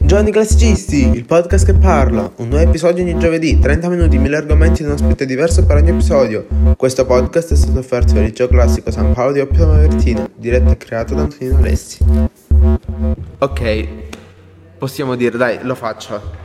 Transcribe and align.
Giovani 0.00 0.30
Classicisti, 0.30 1.10
il 1.14 1.24
podcast 1.24 1.64
che 1.64 1.74
parla, 1.74 2.30
un 2.36 2.48
nuovo 2.48 2.62
episodio 2.62 3.02
ogni 3.02 3.18
giovedì, 3.18 3.58
30 3.58 3.88
minuti, 3.88 4.18
1000 4.18 4.36
argomenti 4.36 4.82
ed 4.82 4.88
un 4.88 4.94
ospite 4.94 5.26
diverso 5.26 5.64
per 5.64 5.76
ogni 5.76 5.90
episodio. 5.90 6.46
Questo 6.76 7.06
podcast 7.06 7.52
è 7.52 7.56
stato 7.56 7.78
offerto 7.78 8.14
dal 8.14 8.24
liceo 8.24 8.48
classico 8.48 8.90
San 8.90 9.12
Paolo 9.12 9.32
di 9.32 9.40
Oppio 9.40 9.66
Mavertina, 9.66 10.28
diretto 10.34 10.70
e 10.70 10.76
creato 10.76 11.14
da 11.14 11.22
Antonino 11.22 11.56
Alessi. 11.56 11.98
Ok, 13.38 13.86
possiamo 14.78 15.14
dire, 15.14 15.36
dai, 15.36 15.58
lo 15.62 15.74
faccio. 15.74 16.41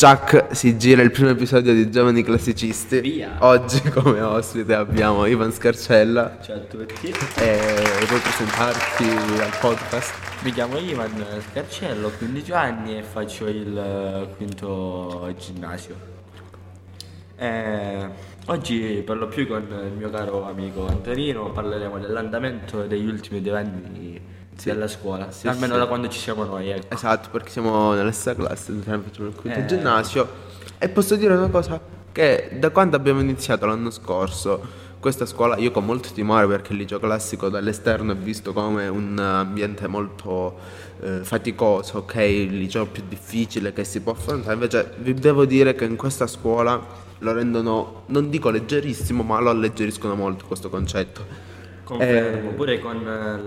Chuck 0.00 0.54
si 0.54 0.78
gira 0.78 1.02
il 1.02 1.10
primo 1.10 1.30
episodio 1.30 1.74
di 1.74 1.90
Giovani 1.90 2.22
Classicisti. 2.22 3.00
Via. 3.00 3.38
Oggi 3.40 3.80
come 3.90 4.20
ospite 4.20 4.72
abbiamo 4.72 5.26
Ivan 5.26 5.50
Scarcella 5.50 6.38
Ciao 6.40 6.54
a 6.54 6.58
tutti, 6.60 7.08
e 7.08 8.04
vuoi 8.06 8.20
presentarti 8.20 9.02
al 9.02 9.58
podcast? 9.60 10.14
mi 10.44 10.52
chiamo 10.52 10.78
Ivan 10.78 11.10
Scarcello, 11.50 12.06
ho 12.06 12.12
15 12.16 12.52
anni 12.52 12.96
e 12.98 13.02
faccio 13.02 13.48
il 13.48 13.76
eh, 13.76 14.36
quinto 14.36 15.34
ginnasio. 15.36 15.96
Eh, 17.36 18.08
oggi 18.46 19.02
per 19.04 19.16
lo 19.16 19.26
più 19.26 19.48
con 19.48 19.66
il 19.84 19.92
mio 19.96 20.10
caro 20.10 20.44
amico 20.46 20.86
Antonino 20.86 21.50
parleremo 21.50 21.98
dell'andamento 21.98 22.86
degli 22.86 23.08
ultimi 23.08 23.42
due 23.42 23.58
anni 23.58 24.20
della 24.64 24.88
scuola, 24.88 25.30
Sì, 25.30 25.46
almeno 25.48 25.74
sì. 25.74 25.78
da 25.78 25.86
quando 25.86 26.08
ci 26.08 26.18
siamo 26.18 26.44
noi. 26.44 26.70
Ecco. 26.70 26.94
Esatto, 26.94 27.28
perché 27.30 27.50
siamo 27.50 27.92
nella 27.94 28.12
stessa 28.12 28.34
classe, 28.34 28.72
facciamo 28.72 29.02
il 29.28 29.34
quinto 29.34 29.58
Eh. 29.60 29.66
ginnasio. 29.66 30.28
E 30.78 30.88
posso 30.88 31.16
dire 31.16 31.34
una 31.34 31.48
cosa, 31.48 31.80
che 32.12 32.50
da 32.58 32.70
quando 32.70 32.96
abbiamo 32.96 33.20
iniziato 33.20 33.66
l'anno 33.66 33.90
scorso, 33.90 34.86
questa 35.00 35.26
scuola, 35.26 35.56
io 35.58 35.70
con 35.70 35.84
molto 35.84 36.08
timore 36.12 36.46
perché 36.48 36.72
il 36.72 36.78
liceo 36.80 36.98
classico 36.98 37.48
dall'esterno 37.48 38.12
è 38.12 38.16
visto 38.16 38.52
come 38.52 38.88
un 38.88 39.16
ambiente 39.18 39.86
molto 39.86 40.56
eh, 41.00 41.20
faticoso, 41.22 41.98
ok? 41.98 42.14
Il 42.16 42.58
liceo 42.58 42.86
più 42.86 43.04
difficile 43.08 43.72
che 43.72 43.84
si 43.84 44.00
può 44.00 44.12
affrontare, 44.12 44.54
invece 44.54 44.94
vi 44.98 45.14
devo 45.14 45.44
dire 45.44 45.76
che 45.76 45.84
in 45.84 45.94
questa 45.94 46.26
scuola 46.26 46.84
lo 47.18 47.32
rendono, 47.32 48.02
non 48.06 48.28
dico 48.28 48.50
leggerissimo, 48.50 49.22
ma 49.22 49.38
lo 49.38 49.50
alleggeriscono 49.50 50.16
molto 50.16 50.46
questo 50.46 50.68
concetto. 50.68 51.24
Confermo, 51.84 52.50
Eh. 52.50 52.52
pure 52.54 52.78
con 52.80 53.00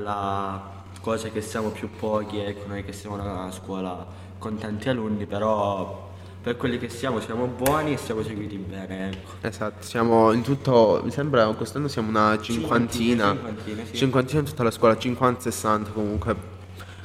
la 0.04 0.70
cosa 1.02 1.30
che 1.30 1.42
siamo 1.42 1.70
più 1.70 1.90
pochi, 1.90 2.40
ecco, 2.40 2.68
noi 2.68 2.84
che 2.86 2.94
siamo 2.94 3.16
una 3.16 3.52
scuola 3.52 4.06
con 4.38 4.58
tanti 4.58 4.90
alunni, 4.90 5.26
però 5.26 6.10
per 6.42 6.58
quelli 6.58 6.80
che 6.80 6.90
siamo 6.90 7.20
siamo 7.20 7.46
buoni 7.46 7.94
e 7.94 7.98
siamo 7.98 8.24
seguiti 8.24 8.56
bene, 8.58 9.10
ecco. 9.12 9.32
Esatto, 9.42 9.84
siamo 9.86 10.32
in 10.32 10.42
tutto, 10.42 11.02
mi 11.04 11.12
sembra 11.12 11.46
quest'anno 11.54 11.88
siamo 11.88 12.10
una 12.10 12.38
cinquantina, 12.42 13.32
Cinquantina, 13.32 13.84
sì. 13.86 13.96
cinquantina 13.96 14.40
in 14.40 14.46
tutta 14.46 14.64
la 14.64 14.72
scuola, 14.72 14.94
50-60 14.94 15.92
comunque. 15.94 16.60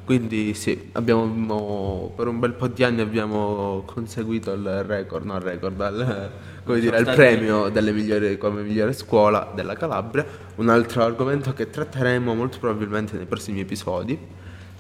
Quindi 0.05 0.55
sì, 0.55 0.91
abbiamo 0.93 2.13
per 2.15 2.29
un 2.29 2.39
bel 2.39 2.53
po' 2.53 2.69
di 2.69 2.85
anni 2.85 3.01
abbiamo 3.01 3.83
conseguito 3.85 4.53
il 4.53 4.85
record, 4.85 5.25
no 5.25 5.35
il 5.35 5.43
record, 5.43 5.81
al- 5.81 6.31
come 6.67 6.81
dire, 6.81 6.99
il 6.99 7.05
premio 7.05 7.69
delle 7.69 7.93
migliori, 7.93 8.37
come 8.37 8.63
migliore 8.63 8.93
scuola 8.93 9.53
della 9.55 9.75
Calabria. 9.75 10.27
Un 10.57 10.69
altro 10.69 11.05
argomento 11.05 11.53
che 11.53 11.71
tratteremo 11.71 12.35
molto 12.35 12.59
probabilmente 12.59 13.17
nei 13.17 13.27
prossimi 13.27 13.61
episodi. 13.61 14.19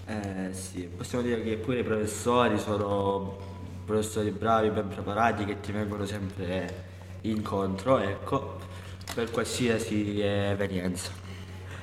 Eh 0.09 0.53
sì, 0.53 0.89
possiamo 0.95 1.23
dire 1.25 1.43
che 1.43 1.57
pure 1.57 1.79
i 1.79 1.85
professori 1.85 2.59
sono 2.59 3.39
professori 3.85 4.31
bravi, 4.31 4.71
ben 4.71 4.89
preparati, 4.89 5.45
che 5.45 5.61
ti 5.61 5.71
vengono 5.71 6.05
sempre 6.05 6.85
incontro, 7.23 7.99
ecco, 7.99 8.59
per 9.15 9.31
qualsiasi 9.31 10.21
evenienza. 10.21 11.11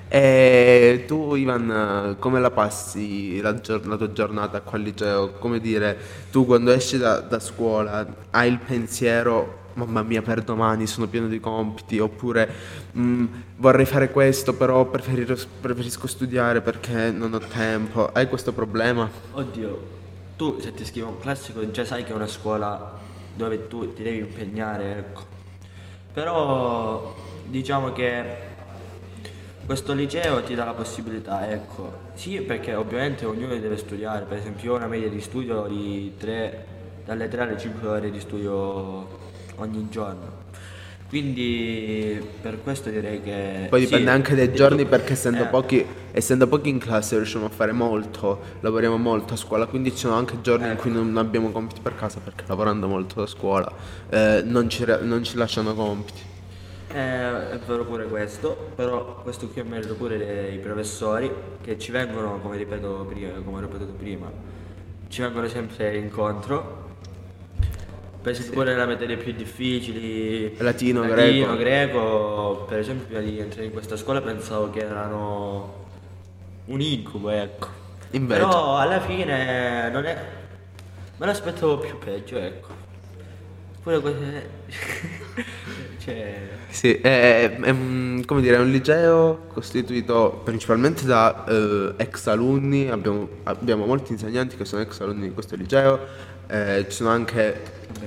E 0.10 1.06
tu 1.08 1.34
Ivan, 1.36 2.18
come 2.20 2.40
la 2.40 2.52
passi 2.52 3.40
la, 3.42 3.60
gior- 3.60 3.86
la 3.86 3.96
tua 3.96 4.12
giornata 4.12 4.62
qua 4.62 4.78
al 4.78 4.84
liceo? 4.84 5.32
Come 5.32 5.60
dire, 5.60 5.98
tu 6.30 6.46
quando 6.46 6.72
esci 6.72 6.98
da, 6.98 7.20
da 7.20 7.40
scuola 7.40 8.06
hai 8.32 8.52
il 8.52 8.60
pensiero, 8.60 9.62
mamma 9.74 10.04
mia, 10.04 10.22
per 10.22 10.42
domani 10.42 10.88
sono 10.88 11.08
pieno 11.08 11.28
di 11.28 11.40
compiti, 11.40 12.00
oppure 12.00 12.50
"Mm, 12.98 13.26
vorrei 13.58 13.86
fare 13.86 14.10
questo, 14.12 14.54
però 14.54 14.86
preferisco 14.86 16.08
studiare 16.08 16.62
perché 16.62 17.12
non 17.12 17.34
ho 17.34 17.40
tempo. 17.40 18.08
Hai 18.12 18.28
questo 18.28 18.54
problema? 18.54 19.10
Oddio, 19.32 19.82
tu 20.36 20.60
se 20.60 20.74
ti 20.74 20.86
scrivi 20.86 21.08
un 21.08 21.20
classico 21.20 21.70
già 21.72 21.86
sai 21.86 22.04
che 22.04 22.12
è 22.12 22.16
una 22.16 22.28
scuola 22.28 23.00
dove 23.36 23.68
tu 23.68 23.94
ti 23.94 24.04
devi 24.04 24.20
impegnare, 24.20 24.98
ecco. 24.98 25.22
Però 26.14 27.16
diciamo 27.48 27.92
che 27.92 28.52
questo 29.66 29.94
liceo 29.94 30.44
ti 30.44 30.56
dà 30.56 30.66
la 30.66 30.74
possibilità, 30.74 31.50
ecco. 31.50 32.02
Sì, 32.14 32.42
perché 32.42 32.76
ovviamente 32.76 33.26
ognuno 33.26 33.58
deve 33.58 33.78
studiare, 33.78 34.26
per 34.26 34.38
esempio 34.38 34.66
io 34.66 34.74
ho 34.74 34.78
una 34.78 34.88
media 34.88 35.10
di 35.10 35.22
studio 35.22 35.66
di 35.68 36.14
3, 36.18 36.66
dalle 37.06 37.28
3 37.28 37.42
alle 37.42 37.58
5 37.58 37.88
ore 37.88 38.12
di 38.12 38.20
studio 38.20 39.32
ogni 39.56 39.88
giorno. 39.90 40.42
Quindi 41.14 42.20
per 42.42 42.64
questo 42.64 42.90
direi 42.90 43.22
che... 43.22 43.68
Poi 43.70 43.82
sì, 43.82 43.86
dipende 43.86 44.10
anche 44.10 44.34
dai 44.34 44.52
giorni 44.52 44.86
perché 44.86 45.14
essendo, 45.14 45.44
eh, 45.44 45.46
pochi, 45.48 45.86
essendo 46.12 46.48
pochi 46.48 46.70
in 46.70 46.80
classe 46.80 47.18
riusciamo 47.18 47.46
a 47.46 47.50
fare 47.50 47.72
molto, 47.72 48.42
lavoriamo 48.62 48.98
molto 48.98 49.36
a 49.36 49.38
scuola, 49.38 49.68
quindi 49.68 49.92
ci 49.92 49.98
sono 49.98 50.16
anche 50.16 50.42
giorni 50.42 50.66
in 50.66 50.72
Ecco. 50.72 50.82
cui 50.82 50.92
non 50.92 51.16
abbiamo 51.18 51.52
compiti 51.52 51.82
per 51.82 51.94
casa 51.94 52.20
perché 52.20 52.46
lavorando 52.48 52.88
molto 52.88 53.22
a 53.22 53.28
scuola 53.28 53.72
eh, 54.10 54.42
non, 54.44 54.68
ci, 54.70 54.86
non 55.02 55.24
ci 55.24 55.38
lasciano 55.38 55.76
compiti. 55.76 56.22
Eh, 56.88 57.50
è 57.52 57.60
vero 57.60 57.86
pure 57.86 58.06
questo, 58.06 58.72
però 58.76 59.22
questo 59.22 59.48
qui 59.50 59.62
è 59.62 59.64
merito 59.64 59.94
pure 59.94 60.18
dei 60.18 60.58
professori 60.58 61.32
che 61.62 61.78
ci 61.78 61.92
vengono, 61.92 62.40
come 62.40 62.58
ripeto 62.58 63.06
prima, 63.08 63.34
come 63.44 63.58
ho 63.58 63.62
ripetuto 63.62 63.94
prima, 63.94 64.32
ci 65.10 65.22
vengono 65.22 65.48
sempre 65.48 65.96
incontro. 65.96 66.83
Per 68.24 68.32
esempio 68.32 68.54
pure 68.54 68.74
le 68.74 68.86
materie 68.86 69.18
più 69.18 69.34
difficili, 69.34 70.56
Latino, 70.60 71.02
latino, 71.02 71.58
greco. 71.58 71.58
greco, 71.58 72.66
per 72.70 72.80
esempio 72.80 73.06
prima 73.08 73.20
di 73.20 73.38
entrare 73.38 73.66
in 73.66 73.74
questa 73.74 73.98
scuola 73.98 74.22
pensavo 74.22 74.70
che 74.70 74.80
erano 74.80 75.88
un 76.68 76.80
incubo, 76.80 77.30
ecco. 77.30 77.68
Invece. 78.12 78.40
Però 78.40 78.78
alla 78.78 79.02
fine 79.02 79.90
non 79.90 80.06
è. 80.06 80.18
Me 81.18 81.26
l'aspettavo 81.26 81.80
più 81.80 81.98
peggio, 82.00 82.38
ecco. 82.38 82.70
Pure 83.84 84.00
queste. 84.00 84.50
cioè. 86.00 86.50
Sì, 86.70 86.94
è, 86.94 87.58
è 87.60 87.70
un, 87.72 88.24
come 88.26 88.40
dire, 88.40 88.56
è 88.56 88.60
un 88.60 88.72
liceo 88.72 89.48
costituito 89.52 90.40
principalmente 90.46 91.06
da 91.06 91.44
eh, 91.46 91.94
ex 91.98 92.28
alunni, 92.28 92.90
abbiamo, 92.90 93.28
abbiamo 93.44 93.86
molti 93.86 94.14
insegnanti 94.14 94.56
che 94.56 94.64
sono 94.64 94.82
ex 94.82 95.02
alunni 95.02 95.28
di 95.28 95.34
questo 95.34 95.58
liceo, 95.58 96.00
eh, 96.48 96.86
ci 96.88 96.96
sono 96.96 97.10
anche, 97.10 97.62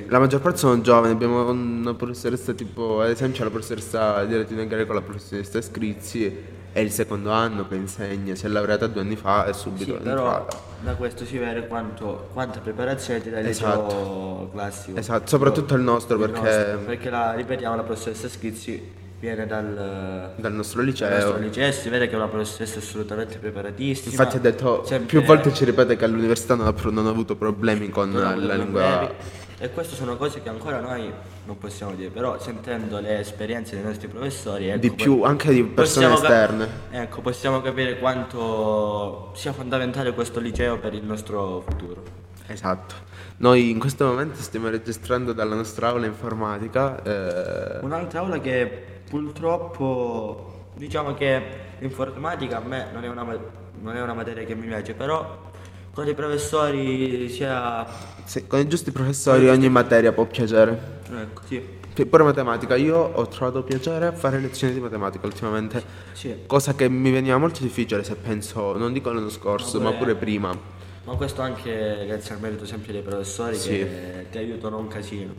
la 0.08 0.18
maggior 0.18 0.40
parte 0.40 0.58
sono 0.58 0.80
giovani, 0.80 1.12
abbiamo 1.12 1.48
una 1.50 1.94
professoressa 1.94 2.52
tipo, 2.52 3.00
ad 3.00 3.10
esempio 3.10 3.38
c'è 3.38 3.44
la 3.44 3.50
professoressa 3.50 4.24
di 4.24 4.36
latino 4.36 4.60
e 4.62 4.66
greco, 4.66 4.92
la 4.92 5.00
professoressa 5.02 5.60
Scrizzi, 5.62 6.54
è 6.72 6.80
il 6.80 6.90
secondo 6.90 7.30
anno 7.30 7.66
che 7.66 7.74
insegna, 7.74 8.34
si 8.34 8.44
è 8.44 8.48
laureata 8.48 8.86
due 8.86 9.00
anni 9.00 9.16
fa 9.16 9.46
e 9.46 9.52
subito 9.54 9.96
Sì, 9.96 10.02
però 10.02 10.26
entrata. 10.26 10.58
da 10.80 10.94
questo 10.94 11.24
si 11.24 11.38
vede 11.38 11.66
quanto, 11.66 12.28
quanta 12.32 12.60
preparazione 12.60 13.22
ti 13.22 13.30
dà 13.30 13.38
il 13.38 13.46
Esatto. 13.46 13.82
liceo 13.86 14.50
classico. 14.52 14.98
Esatto, 14.98 15.26
soprattutto 15.26 15.74
il 15.74 15.82
nostro, 15.82 16.16
Il 16.22 16.30
perché- 16.30 16.40
nostro, 16.56 16.78
perché 16.84 17.10
la, 17.10 17.32
ripetiamo, 17.32 17.76
la 17.76 17.82
professoressa 17.82 18.28
Schizzi 18.28 18.92
viene 19.18 19.46
dal, 19.46 20.34
Dal 20.36 20.52
nostro 20.52 20.80
dal 20.80 20.90
liceo. 20.90 21.08
nostro 21.08 21.38
liceo, 21.38 21.72
si 21.72 21.88
vede 21.88 22.06
che 22.08 22.12
è 22.12 22.16
una 22.16 22.28
professoressa 22.28 22.78
assolutamente 22.78 23.38
preparatissima. 23.38 24.10
Infatti 24.10 24.36
ha 24.36 24.40
detto, 24.40 24.84
sempre- 24.84 25.06
più 25.06 25.22
volte 25.22 25.54
ci 25.54 25.64
ripete 25.64 25.96
che 25.96 26.04
all'università 26.04 26.54
non 26.56 26.66
ha, 26.66 26.74
non 26.90 27.06
ha 27.06 27.10
avuto 27.10 27.36
problemi 27.36 27.88
con 27.88 28.12
la 28.12 28.34
lingua... 28.34 28.82
problemi. 28.82 29.14
E 29.58 29.70
queste 29.70 29.94
sono 29.94 30.16
cose 30.18 30.42
che 30.42 30.50
ancora 30.50 30.80
noi 30.80 31.10
non 31.46 31.56
possiamo 31.56 31.94
dire, 31.94 32.10
però 32.10 32.38
sentendo 32.38 32.98
le 33.00 33.20
esperienze 33.20 33.74
dei 33.74 33.84
nostri 33.84 34.06
professori... 34.06 34.68
Ecco, 34.68 34.78
Di 34.80 34.90
più, 34.90 35.22
anche 35.22 35.50
di 35.50 35.64
persone 35.64 36.08
possiamo 36.08 36.14
cap- 36.16 36.24
esterne. 36.24 36.68
ecco, 36.90 37.20
possiamo 37.22 37.62
capire 37.62 37.98
quanto 37.98 39.30
sia 39.34 39.54
fondamentale 39.54 40.12
questo 40.12 40.40
liceo 40.40 40.78
per 40.78 40.92
il 40.92 41.04
nostro 41.04 41.62
futuro. 41.66 42.02
Esatto. 42.48 42.94
Noi 43.38 43.70
in 43.70 43.78
questo 43.78 44.04
momento 44.04 44.40
stiamo 44.40 44.68
registrando 44.68 45.32
dalla 45.32 45.54
nostra 45.54 45.88
aula 45.88 46.04
informatica. 46.04 47.02
eh, 47.02 47.78
Un'altra 47.80 48.20
aula 48.20 48.38
che 48.40 49.00
purtroppo 49.08 50.68
diciamo 50.74 51.14
che 51.14 51.42
l'informatica 51.78 52.58
a 52.58 52.60
me 52.60 52.88
non 52.92 53.04
è 53.04 53.08
una, 53.08 53.22
non 53.80 53.96
è 53.96 54.02
una 54.02 54.14
materia 54.14 54.44
che 54.44 54.54
mi 54.54 54.66
piace, 54.66 54.92
però 54.94 55.45
con 55.96 56.06
i 56.06 56.12
professori 56.12 57.26
sia... 57.30 57.86
sì, 58.24 58.46
con 58.46 58.58
i 58.58 58.68
giusti 58.68 58.90
professori 58.90 59.48
ogni 59.48 59.70
materia 59.70 60.12
può 60.12 60.26
piacere. 60.26 61.00
Ecco, 61.10 61.40
sì, 61.46 61.58
Pure 62.04 62.22
matematica, 62.22 62.76
io 62.76 62.98
ho 62.98 63.26
trovato 63.28 63.62
piacere 63.62 64.04
a 64.08 64.12
fare 64.12 64.38
lezioni 64.38 64.74
di 64.74 64.80
matematica 64.80 65.24
ultimamente, 65.24 65.82
sì. 66.12 66.40
cosa 66.44 66.74
che 66.74 66.90
mi 66.90 67.10
veniva 67.10 67.38
molto 67.38 67.62
difficile 67.62 68.04
se 68.04 68.14
penso, 68.16 68.76
non 68.76 68.92
dico 68.92 69.10
l'anno 69.10 69.30
scorso, 69.30 69.78
Ma 69.78 69.84
ma 69.84 69.90
pure- 69.92 70.12
pure 70.12 70.16
prima. 70.16 70.54
Ma 71.04 71.14
questo 71.14 71.40
anche 71.40 72.04
grazie 72.06 72.34
al 72.34 72.40
merito 72.42 72.66
sempre 72.66 72.92
dei 72.92 73.00
professori 73.00 73.56
Sì. 73.56 73.70
che 73.70 74.26
ti 74.30 74.36
aiutano 74.36 74.76
un 74.76 74.88
casino. 74.88 75.32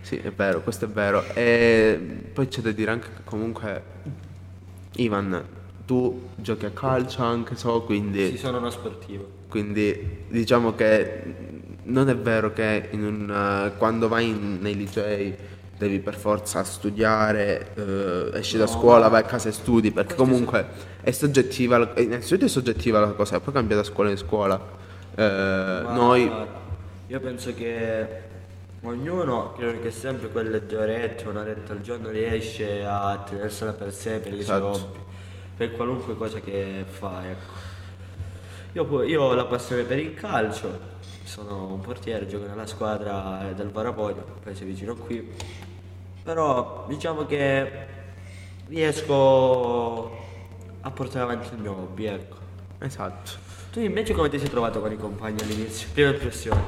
Sì, 0.00 0.16
è 0.16 0.30
vero, 0.32 0.62
questo 0.62 0.86
è 0.86 0.88
vero. 0.88 1.22
E 1.34 2.30
poi 2.32 2.48
c'è 2.48 2.62
da 2.62 2.70
dire 2.70 2.90
anche 2.90 3.08
che 3.08 3.20
comunque 3.24 3.82
Ivan, 4.92 5.44
tu 5.84 6.28
giochi 6.36 6.66
a 6.66 6.70
calcio 6.70 7.22
anche 7.22 7.56
so, 7.56 7.82
quindi... 7.82 8.30
Sì, 8.30 8.38
sono 8.38 8.58
uno 8.58 8.70
sportivo. 8.70 9.40
Quindi 9.48 10.24
diciamo 10.28 10.74
che 10.74 11.22
non 11.84 12.08
è 12.08 12.16
vero 12.16 12.52
che 12.52 12.88
in 12.92 13.04
un, 13.04 13.28
uh, 13.28 13.76
quando 13.76 14.08
vai 14.08 14.28
in, 14.28 14.58
nei 14.60 14.76
licei 14.76 15.34
devi 15.76 15.98
per 15.98 16.14
forza 16.14 16.62
studiare, 16.62 17.72
uh, 17.74 18.36
esci 18.36 18.56
no, 18.56 18.64
da 18.64 18.70
scuola, 18.70 19.08
vai 19.08 19.22
a 19.22 19.24
casa 19.24 19.48
e 19.48 19.52
studi, 19.52 19.90
perché 19.90 20.14
comunque 20.14 20.66
è 21.00 21.10
soggettiva, 21.10 21.92
innanzitutto 21.96 22.44
è 22.44 22.48
soggettiva 22.48 23.00
la 23.00 23.12
cosa, 23.12 23.40
poi 23.40 23.52
cambia 23.52 23.76
da 23.76 23.82
scuola 23.82 24.10
in 24.10 24.16
scuola. 24.16 24.54
Uh, 25.14 25.92
noi... 25.92 26.30
Io 27.08 27.20
penso 27.20 27.52
che 27.52 28.06
ognuno, 28.82 29.52
credo 29.56 29.80
che 29.80 29.90
sempre 29.90 30.28
quelle 30.28 30.64
due 30.64 30.78
orette, 30.78 31.28
un'oretta 31.28 31.72
al 31.72 31.80
giorno 31.80 32.08
riesce 32.10 32.84
a 32.86 33.22
tenersela 33.28 33.72
per 33.72 33.92
sé, 33.92 34.18
per 34.18 34.32
i 34.32 34.38
esatto. 34.38 34.72
suoi 34.72 34.84
hobby, 34.84 34.98
per 35.62 35.76
qualunque 35.76 36.16
cosa 36.16 36.40
che 36.40 36.84
fa, 36.88 37.22
ecco. 37.24 37.70
Io, 38.72 39.02
io 39.04 39.22
ho 39.22 39.34
la 39.34 39.44
passione 39.44 39.84
per 39.84 39.98
il 39.98 40.14
calcio, 40.14 40.76
sono 41.22 41.72
un 41.74 41.80
portiere, 41.80 42.26
gioco 42.26 42.46
nella 42.46 42.66
squadra 42.66 43.52
del 43.54 43.70
Varapoglio, 43.70 44.24
paese 44.42 44.64
vicino 44.64 44.96
qui. 44.96 45.30
Però 46.24 46.84
diciamo 46.88 47.26
che 47.26 47.70
riesco 48.66 50.18
a 50.80 50.90
portare 50.90 51.24
avanti 51.24 51.54
il 51.54 51.60
mio 51.60 51.72
hobby, 51.72 52.06
ecco. 52.06 52.36
Esatto. 52.78 53.50
Tu 53.70 53.80
invece 53.80 54.12
come 54.14 54.28
ti 54.28 54.38
sei 54.38 54.50
trovato 54.50 54.80
con 54.80 54.90
i 54.90 54.96
compagni 54.96 55.42
all'inizio? 55.42 55.88
Prima 55.92 56.10
impressione? 56.10 56.60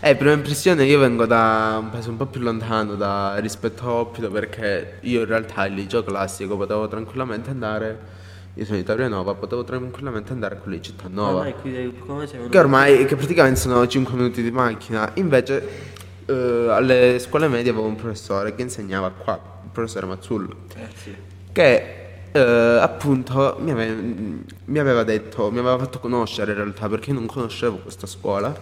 Eh, 0.00 0.16
prima 0.16 0.32
impressione 0.32 0.84
io 0.84 0.98
vengo 0.98 1.24
da 1.24 1.78
un 1.80 1.88
paese 1.88 2.10
un 2.10 2.16
po' 2.16 2.26
più 2.26 2.40
lontano 2.40 2.96
da, 2.96 3.36
rispetto 3.38 3.84
a 3.84 3.92
Oppido 3.92 4.30
perché 4.30 4.98
io 5.02 5.20
in 5.20 5.26
realtà 5.26 5.66
il 5.66 5.74
liceo 5.74 6.02
classico 6.02 6.56
potevo 6.56 6.88
tranquillamente 6.88 7.48
andare 7.48 8.18
io 8.54 8.64
sono 8.64 8.78
di 8.78 8.84
Torino 8.84 9.22
potevo 9.34 9.62
tranquillamente 9.62 10.32
andare 10.32 10.56
a 10.56 10.58
quello 10.58 10.76
di 10.76 10.82
Cittanova. 10.82 11.46
Ah, 11.46 11.52
come 11.52 12.26
sei 12.26 12.48
che 12.48 12.58
ormai, 12.58 13.04
che 13.04 13.14
praticamente 13.14 13.60
sono 13.60 13.86
5 13.86 14.14
minuti 14.14 14.42
di 14.42 14.50
macchina. 14.50 15.10
Invece 15.14 15.68
eh, 16.26 16.66
alle 16.68 17.18
scuole 17.20 17.46
medie 17.46 17.70
avevo 17.70 17.86
un 17.86 17.94
professore 17.94 18.54
che 18.56 18.62
insegnava 18.62 19.10
qua, 19.10 19.40
il 19.62 19.70
professore 19.70 20.06
Mazzullo. 20.06 20.56
Eh, 20.74 20.88
sì. 20.94 21.14
Che 21.52 22.00
eh, 22.32 22.40
appunto 22.40 23.56
mi 23.60 23.70
aveva, 23.70 24.02
mi 24.64 24.78
aveva, 24.78 25.04
detto, 25.04 25.50
mi 25.52 25.60
aveva 25.60 25.78
fatto 25.78 26.00
conoscere 26.00 26.50
in 26.50 26.58
realtà 26.58 26.88
perché 26.88 27.10
io 27.10 27.16
non 27.16 27.26
conoscevo 27.26 27.76
questa 27.78 28.08
scuola. 28.08 28.52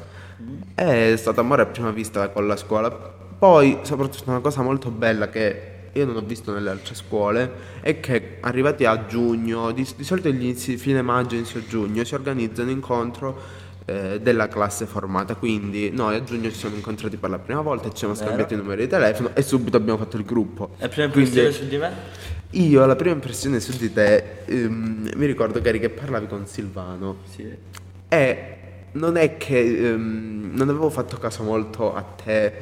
Mm. 0.41 0.61
È 0.75 1.15
stato 1.17 1.41
amore 1.41 1.63
a 1.63 1.67
prima 1.67 1.91
vista 1.91 2.29
con 2.29 2.47
la 2.47 2.57
scuola. 2.57 2.91
Poi, 2.91 3.79
soprattutto, 3.83 4.29
una 4.31 4.41
cosa 4.41 4.61
molto 4.61 4.91
bella 4.91 5.31
che 5.31 5.77
io 5.99 6.07
non 6.07 6.17
ho 6.17 6.23
visto 6.23 6.53
nelle 6.53 6.71
altre 6.71 6.95
scuole 6.95 7.51
è 7.81 8.01
che 8.01 8.39
arrivati 8.41 8.85
a 8.85 9.07
giugno, 9.07 9.71
di, 9.73 9.87
di 9.97 10.05
solito 10.05 10.29
gli 10.31 10.43
inizi, 10.43 10.77
fine 10.77 11.03
maggio, 11.03 11.35
inizio 11.35 11.65
giugno, 11.67 12.05
si 12.05 12.15
organizza 12.15 12.63
un 12.63 12.71
incontro 12.71 13.67
eh, 13.85 14.21
della 14.21 14.49
classe 14.49 14.87
formata. 14.87 15.35
Quindi 15.35 15.91
noi 15.91 16.17
a 16.17 16.25
giugno 16.25 16.51
ci 16.51 16.57
siamo 16.57 16.77
incontrati 16.77 17.17
per 17.17 17.31
la 17.31 17.39
prima 17.39 17.61
volta, 17.61 17.91
ci 17.91 17.99
siamo 17.99 18.15
Vero. 18.15 18.27
scambiati 18.27 18.55
i 18.55 18.57
numeri 18.57 18.83
di 18.83 18.89
telefono 18.89 19.31
e 19.35 19.43
subito 19.43 19.77
abbiamo 19.77 19.99
fatto 19.99 20.17
il 20.17 20.25
gruppo. 20.25 20.71
E 20.79 20.89
prima 20.89 21.07
impressione 21.07 21.51
su 21.53 21.67
di 21.67 21.77
me? 21.77 21.93
Io 22.53 22.87
la 22.87 22.97
prima 22.97 23.15
impressione 23.15 23.61
su 23.61 23.77
di 23.77 23.93
te, 23.93 24.45
ehm, 24.47 25.11
mi 25.15 25.27
ricordo 25.27 25.61
Gary 25.61 25.79
che 25.79 25.91
parlavi 25.91 26.27
con 26.27 26.47
Silvano. 26.47 27.17
Sì. 27.29 27.47
E 28.09 28.53
non 28.93 29.17
è 29.17 29.37
che 29.37 29.59
ehm, 29.59 30.53
non 30.55 30.69
avevo 30.69 30.89
fatto 30.89 31.19
caso 31.19 31.43
molto 31.43 31.95
a 31.95 32.03
te 32.03 32.53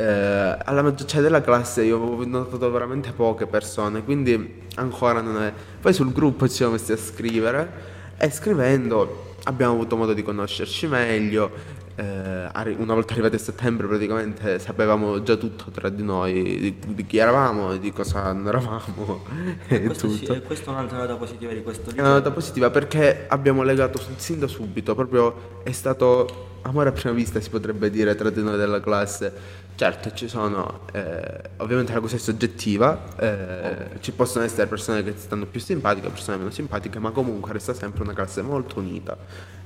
eh, 0.00 0.56
alla 0.64 0.82
maggior 0.82 1.06
cioè 1.06 1.20
della 1.20 1.42
classe 1.42 1.84
io 1.84 1.96
avevo 1.96 2.24
notato 2.26 2.70
veramente 2.70 3.12
poche 3.12 3.46
persone, 3.46 4.02
quindi 4.02 4.62
ancora 4.76 5.20
non 5.20 5.42
è. 5.42 5.52
Poi 5.80 5.92
sul 5.92 6.12
gruppo 6.12 6.48
ci 6.48 6.54
siamo 6.54 6.72
messi 6.72 6.92
a 6.92 6.96
scrivere 6.96 7.88
e 8.16 8.30
scrivendo 8.30 9.34
abbiamo 9.44 9.74
avuto 9.74 9.96
modo 9.96 10.14
di 10.14 10.22
conoscerci 10.22 10.86
meglio. 10.86 11.78
Eh, 11.96 12.48
una 12.78 12.94
volta 12.94 13.12
arrivati 13.12 13.34
a 13.34 13.38
settembre 13.38 13.86
praticamente 13.86 14.58
sapevamo 14.58 15.22
già 15.22 15.36
tutto 15.36 15.70
tra 15.70 15.90
di 15.90 16.02
noi, 16.02 16.58
di, 16.58 16.94
di 16.94 17.04
chi 17.04 17.18
eravamo, 17.18 17.76
di 17.76 17.92
cosa 17.92 18.32
non 18.32 18.46
eravamo. 18.46 19.24
E 19.68 19.82
questo, 19.82 20.08
sì, 20.08 20.24
questa 20.46 20.70
è 20.70 20.74
un'altra 20.74 20.96
nota 20.96 21.16
positiva 21.16 21.52
di 21.52 21.62
questo 21.62 21.90
libro. 21.90 22.02
È 22.02 22.06
una 22.06 22.14
nota 22.14 22.30
positiva 22.30 22.70
perché 22.70 23.26
abbiamo 23.28 23.62
legato 23.62 24.00
sin 24.16 24.38
da 24.38 24.46
subito, 24.46 24.94
proprio 24.94 25.60
è 25.62 25.72
stato 25.72 26.48
amore 26.62 26.90
a 26.90 26.92
prima 26.92 27.14
vista 27.14 27.40
si 27.40 27.48
potrebbe 27.48 27.90
dire 27.90 28.14
tra 28.14 28.30
di 28.30 28.42
noi 28.42 28.56
della 28.56 28.80
classe 28.80 29.32
Certo, 29.74 30.12
ci 30.12 30.28
sono, 30.28 30.80
eh, 30.92 31.40
ovviamente 31.56 31.92
la 31.94 32.00
cosa 32.00 32.16
è 32.16 32.18
soggettiva, 32.18 33.16
eh, 33.16 34.00
ci 34.00 34.12
possono 34.12 34.44
essere 34.44 34.66
persone 34.66 35.02
che 35.02 35.14
ti 35.14 35.20
stanno 35.20 35.46
più 35.46 35.58
simpatiche, 35.58 36.08
persone 36.10 36.36
meno 36.36 36.50
simpatiche, 36.50 36.98
ma 36.98 37.10
comunque 37.12 37.52
resta 37.52 37.72
sempre 37.72 38.02
una 38.02 38.12
classe 38.12 38.42
molto 38.42 38.78
unita. 38.78 39.16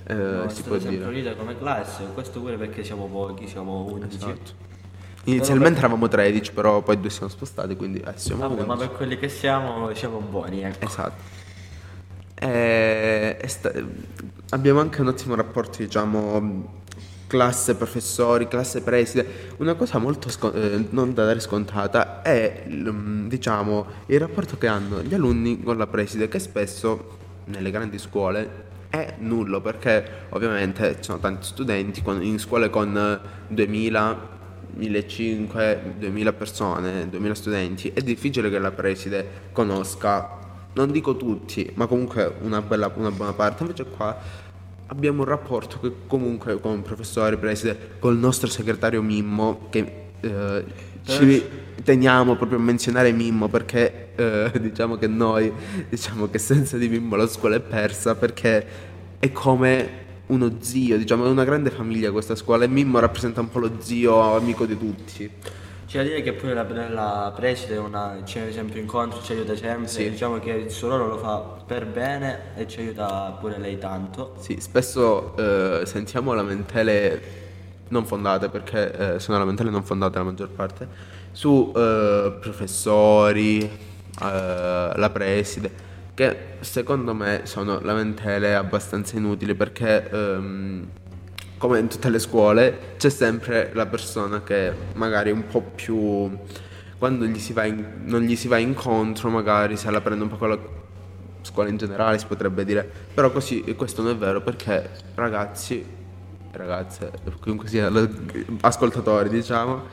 Eh, 0.07 0.15
no, 0.15 0.49
si 0.51 0.63
può 0.63 0.79
sempre 0.79 0.99
dire. 0.99 1.05
unita 1.09 1.35
come 1.35 1.59
classe, 1.59 2.05
questo 2.15 2.41
pure 2.41 2.57
perché 2.57 2.85
siamo 2.85 3.07
pochi, 3.07 3.49
siamo 3.49 3.87
11. 3.91 4.17
Esatto. 4.17 4.73
Inizialmente 5.25 5.75
però, 5.75 5.87
eravamo 5.87 6.09
13, 6.09 6.53
però 6.53 6.83
poi 6.83 7.01
due 7.01 7.11
siamo 7.11 7.29
spostati, 7.29 7.75
quindi 7.75 7.99
eh, 7.99 8.13
siamo 8.15 8.43
vabbè, 8.43 8.63
11. 8.63 8.69
Ma 8.69 8.77
per 8.77 8.97
quelli 8.97 9.19
che 9.19 9.29
siamo, 9.29 9.93
siamo 9.95 10.21
buoni, 10.21 10.63
ecco. 10.63 10.85
Esatto. 10.85 11.23
E, 12.35 13.37
e 13.41 13.49
sta, 13.49 13.73
abbiamo 14.51 14.81
anche 14.81 15.01
un 15.01 15.09
ottimo 15.09 15.35
rapporto, 15.35 15.79
diciamo 15.79 16.83
classe 17.35 17.75
professori, 17.75 18.47
classe 18.47 18.81
preside, 18.81 19.55
una 19.57 19.75
cosa 19.75 19.99
molto 19.99 20.29
scon- 20.29 20.55
eh, 20.55 20.87
non 20.91 21.13
da 21.15 21.25
dare 21.25 21.41
scontata 21.41 22.23
è 22.23 22.63
mm, 22.69 23.27
diciamo 23.27 23.87
il 24.07 24.21
rapporto 24.21 24.57
che 24.57 24.69
hanno 24.69 25.03
gli 25.03 25.15
alunni 25.15 25.61
con 25.61 25.77
la 25.77 25.89
preside 25.89 26.29
che 26.29 26.39
spesso 26.39 27.19
nelle 27.47 27.73
grandi 27.73 27.99
scuole 27.99 28.63
è 28.89 29.17
nullo 29.19 29.61
perché 29.61 30.29
ovviamente 30.29 30.95
ci 30.99 31.03
sono 31.03 31.19
tanti 31.19 31.45
studenti 31.45 32.05
in 32.21 32.39
scuole 32.39 32.71
con 32.71 33.21
2000 33.49 34.33
1500, 34.77 35.99
2000 35.99 36.33
persone, 36.33 37.09
2000 37.09 37.35
studenti, 37.35 37.91
è 37.95 38.01
difficile 38.01 38.51
che 38.51 38.59
la 38.59 38.73
preside 38.73 39.49
conosca, 39.53 40.39
non 40.73 40.91
dico 40.91 41.17
tutti, 41.17 41.71
ma 41.75 41.87
comunque 41.87 42.35
una, 42.41 42.61
bella, 42.61 42.91
una 42.97 43.13
buona 43.13 43.33
parte, 43.33 43.63
invece 43.63 43.85
qua 43.85 44.19
abbiamo 44.87 45.23
un 45.23 45.29
rapporto 45.29 45.81
che 45.81 45.93
comunque 46.07 46.61
con 46.61 46.77
il 46.77 46.83
professore 46.83 47.37
preside, 47.37 47.97
col 47.99 48.17
nostro 48.17 48.49
segretario 48.49 49.03
Mimmo, 49.03 49.67
che 49.71 50.03
eh, 50.21 50.65
ci 51.05 51.45
teniamo 51.83 52.37
proprio 52.37 52.59
a 52.59 52.63
menzionare 52.63 53.13
Mimmo 53.13 53.49
perché 53.49 54.13
eh, 54.15 54.53
diciamo 54.61 54.97
che 54.97 55.07
noi, 55.07 55.53
diciamo 55.89 56.29
che 56.29 56.39
senza 56.39 56.77
di 56.77 56.89
Mimmo 56.89 57.17
la 57.17 57.27
scuola 57.27 57.57
è 57.57 57.61
persa 57.61 58.15
perché 58.15 58.67
è 59.19 59.33
come 59.33 60.03
uno 60.27 60.57
zio, 60.61 60.97
diciamo 60.97 61.27
è 61.27 61.29
una 61.29 61.45
grande 61.45 61.71
famiglia 61.71 62.11
questa 62.11 62.35
scuola 62.35 62.65
e 62.65 62.69
Mimmo 62.69 62.99
rappresenta 62.99 63.41
un 63.41 63.51
po' 63.51 63.59
lo 63.61 63.73
zio 63.79 64.35
amico 64.37 64.65
di 64.65 64.79
tutti. 64.79 65.31
C'è 65.95 66.03
da 66.03 66.09
dire 66.09 66.23
che 66.23 66.33
pure 66.33 66.55
la, 66.55 66.65
la 66.89 67.33
preside 67.37 67.77
una, 67.77 68.19
c'è 68.25 68.51
sempre 68.51 68.81
incontro, 68.81 69.23
ci 69.23 69.31
aiuta 69.31 69.55
sempre, 69.55 69.87
sì. 69.87 70.11
diciamo 70.11 70.41
che 70.41 70.51
il 70.51 70.69
suo 70.69 70.89
ruolo 70.89 71.07
lo 71.07 71.19
fa 71.19 71.39
per 71.39 71.87
bene 71.87 72.57
e 72.57 72.67
ci 72.67 72.81
aiuta 72.81 73.37
pure 73.39 73.59
lei 73.59 73.79
tanto. 73.79 74.35
Sì, 74.41 74.57
spesso 74.59 75.37
eh, 75.37 75.87
sentiamo 75.87 76.35
lamentele 76.35 77.23
non 77.91 78.05
fondate, 78.07 78.49
perché 78.49 79.15
eh, 79.15 79.21
sono 79.21 79.39
lamentele 79.39 79.71
non 79.71 79.85
fondate 79.85 80.19
la 80.19 80.25
maggior 80.25 80.49
parte, 80.49 80.89
su 81.31 81.73
eh, 81.77 82.39
professori, 82.41 83.61
eh, 83.61 83.71
la 84.21 85.11
preside, 85.13 85.71
che 86.13 86.37
secondo 86.59 87.15
me 87.15 87.43
sono 87.45 87.79
lamentele 87.81 88.57
abbastanza 88.57 89.17
inutili 89.17 89.55
perché... 89.55 90.11
Ehm, 90.11 90.89
come 91.65 91.79
in 91.79 91.89
tutte 91.89 92.11
le 92.11 92.19
scuole, 92.19 92.79
c'è 92.99 93.09
sempre 93.09 93.71
la 93.73 93.87
persona 93.87 94.43
che 94.43 94.71
magari 94.97 95.31
un 95.31 95.47
po' 95.47 95.63
più 95.63 96.31
quando 96.99 97.25
gli 97.25 97.41
in, 97.65 98.03
non 98.05 98.21
gli 98.21 98.37
si 98.37 98.49
va 98.49 98.59
incontro, 98.59 99.31
magari 99.31 99.79
se 99.79 99.91
la 99.91 100.03
prende 100.03 100.25
un 100.25 100.29
po' 100.29 100.37
con 100.37 100.51
la 100.51 100.59
scuola 101.41 101.71
in 101.71 101.79
generale, 101.79 102.19
si 102.19 102.27
potrebbe 102.27 102.67
dire. 102.67 102.87
Però 103.15 103.33
così 103.33 103.63
questo 103.79 104.03
non 104.03 104.11
è 104.11 104.15
vero 104.15 104.43
perché 104.43 104.91
ragazzi, 105.15 105.83
ragazze, 106.53 107.11
comunque 107.41 107.67
sia 107.67 107.91
ascoltatori, 108.61 109.31
diciamo, 109.31 109.85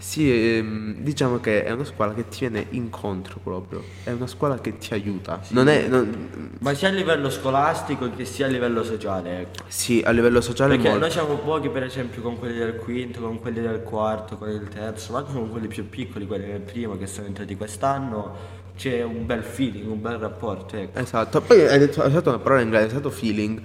sì, 0.00 0.56
ehm, 0.56 0.94
diciamo 0.98 1.40
che 1.40 1.64
è 1.64 1.72
una 1.72 1.84
scuola 1.84 2.14
che 2.14 2.28
ti 2.28 2.38
viene 2.38 2.66
incontro 2.70 3.40
proprio, 3.42 3.82
è 4.04 4.12
una 4.12 4.28
scuola 4.28 4.60
che 4.60 4.78
ti 4.78 4.94
aiuta. 4.94 5.40
Sì. 5.42 5.54
Non 5.54 5.66
è, 5.68 5.88
non... 5.88 6.56
Ma 6.60 6.72
sia 6.72 6.86
a 6.86 6.92
livello 6.92 7.28
scolastico 7.28 8.08
che 8.14 8.24
sia 8.24 8.46
a 8.46 8.48
livello 8.48 8.84
sociale. 8.84 9.40
Ecco. 9.40 9.64
Sì, 9.66 10.00
a 10.06 10.12
livello 10.12 10.40
sociale. 10.40 10.74
Perché 10.76 10.90
molto. 10.90 11.04
noi 11.04 11.10
siamo 11.10 11.34
pochi, 11.38 11.68
per 11.68 11.82
esempio, 11.82 12.22
con 12.22 12.38
quelli 12.38 12.58
del 12.58 12.76
quinto, 12.76 13.20
con 13.20 13.40
quelli 13.40 13.60
del 13.60 13.82
quarto, 13.82 14.36
con 14.36 14.48
il 14.48 14.68
terzo, 14.68 15.12
ma 15.12 15.18
anche 15.18 15.32
con 15.32 15.50
quelli 15.50 15.66
più 15.66 15.88
piccoli, 15.88 16.28
quelli 16.28 16.46
del 16.46 16.60
primo 16.60 16.96
che 16.96 17.08
sono 17.08 17.26
entrati 17.26 17.56
quest'anno. 17.56 18.56
C'è 18.76 19.02
un 19.02 19.26
bel 19.26 19.42
feeling, 19.42 19.90
un 19.90 20.00
bel 20.00 20.18
rapporto. 20.18 20.76
Ecco. 20.76 20.96
Esatto, 20.96 21.40
poi 21.40 21.66
hai, 21.66 21.80
detto, 21.80 22.02
hai 22.02 22.12
una 22.12 22.38
parola 22.38 22.60
in 22.60 22.68
inglese, 22.68 22.84
hai 22.84 22.90
usato 22.92 23.10
feeling. 23.10 23.60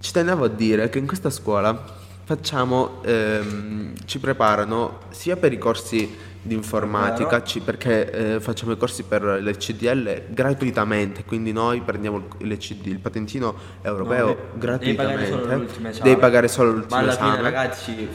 Ci 0.00 0.10
tenevo 0.10 0.46
a 0.46 0.48
dire 0.48 0.88
che 0.88 0.98
in 0.98 1.06
questa 1.06 1.30
scuola 1.30 2.02
facciamo, 2.24 3.02
ehm, 3.04 3.92
ci 4.06 4.18
preparano 4.18 5.00
sia 5.10 5.36
per 5.36 5.52
i 5.52 5.58
corsi 5.58 6.16
di 6.40 6.54
informatica, 6.54 7.42
ci- 7.42 7.60
perché 7.60 8.34
eh, 8.34 8.40
facciamo 8.40 8.72
i 8.72 8.76
corsi 8.76 9.02
per 9.04 9.22
le 9.22 9.56
CDL 9.56 10.24
gratuitamente, 10.28 11.24
quindi 11.24 11.52
noi 11.52 11.80
prendiamo 11.80 12.26
il, 12.38 12.56
CD 12.58 12.86
il 12.86 12.98
patentino 12.98 13.54
europeo 13.82 14.26
No, 14.26 14.34
de- 14.34 14.78
devi 14.78 14.94
pagare 14.94 15.26
gratuitamente, 15.26 15.72
solo 15.72 16.02
devi 16.04 16.20
pagare 16.20 16.48
solo 16.48 16.70
l'ultimo 16.72 16.94
Ma 16.96 16.98
alla 17.02 17.12
fine, 17.12 17.28
esame. 17.28 17.42
ragazzi, 17.42 18.08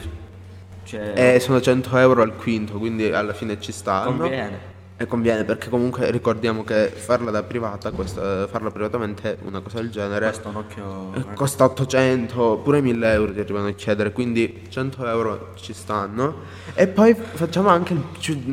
cioè, 0.84 1.34
E 1.34 1.40
sono 1.40 1.60
100 1.60 1.96
euro 1.96 2.22
al 2.22 2.34
quinto, 2.36 2.78
quindi 2.78 3.10
alla 3.10 3.32
fine 3.32 3.60
ci 3.60 3.72
stanno. 3.72 4.16
conviene. 4.18 4.69
E 5.00 5.06
conviene 5.06 5.44
perché 5.44 5.70
comunque 5.70 6.10
ricordiamo 6.10 6.62
che 6.62 6.88
farla 6.88 7.30
da 7.30 7.42
privata, 7.42 7.90
questa, 7.90 8.46
farla 8.48 8.70
privatamente, 8.70 9.38
una 9.44 9.60
cosa 9.60 9.78
del 9.78 9.88
genere, 9.88 10.30
un 10.44 10.56
occhio. 10.56 11.14
eh, 11.14 11.32
costa 11.32 11.64
800, 11.64 12.60
pure 12.62 12.82
1000 12.82 13.10
euro 13.10 13.32
ti 13.32 13.40
arrivano 13.40 13.68
a 13.68 13.70
chiedere, 13.70 14.12
quindi 14.12 14.66
100 14.68 15.06
euro 15.06 15.52
ci 15.54 15.72
stanno. 15.72 16.40
E 16.74 16.86
poi 16.86 17.14
facciamo 17.14 17.70
anche, 17.70 17.94
il, 17.94 18.02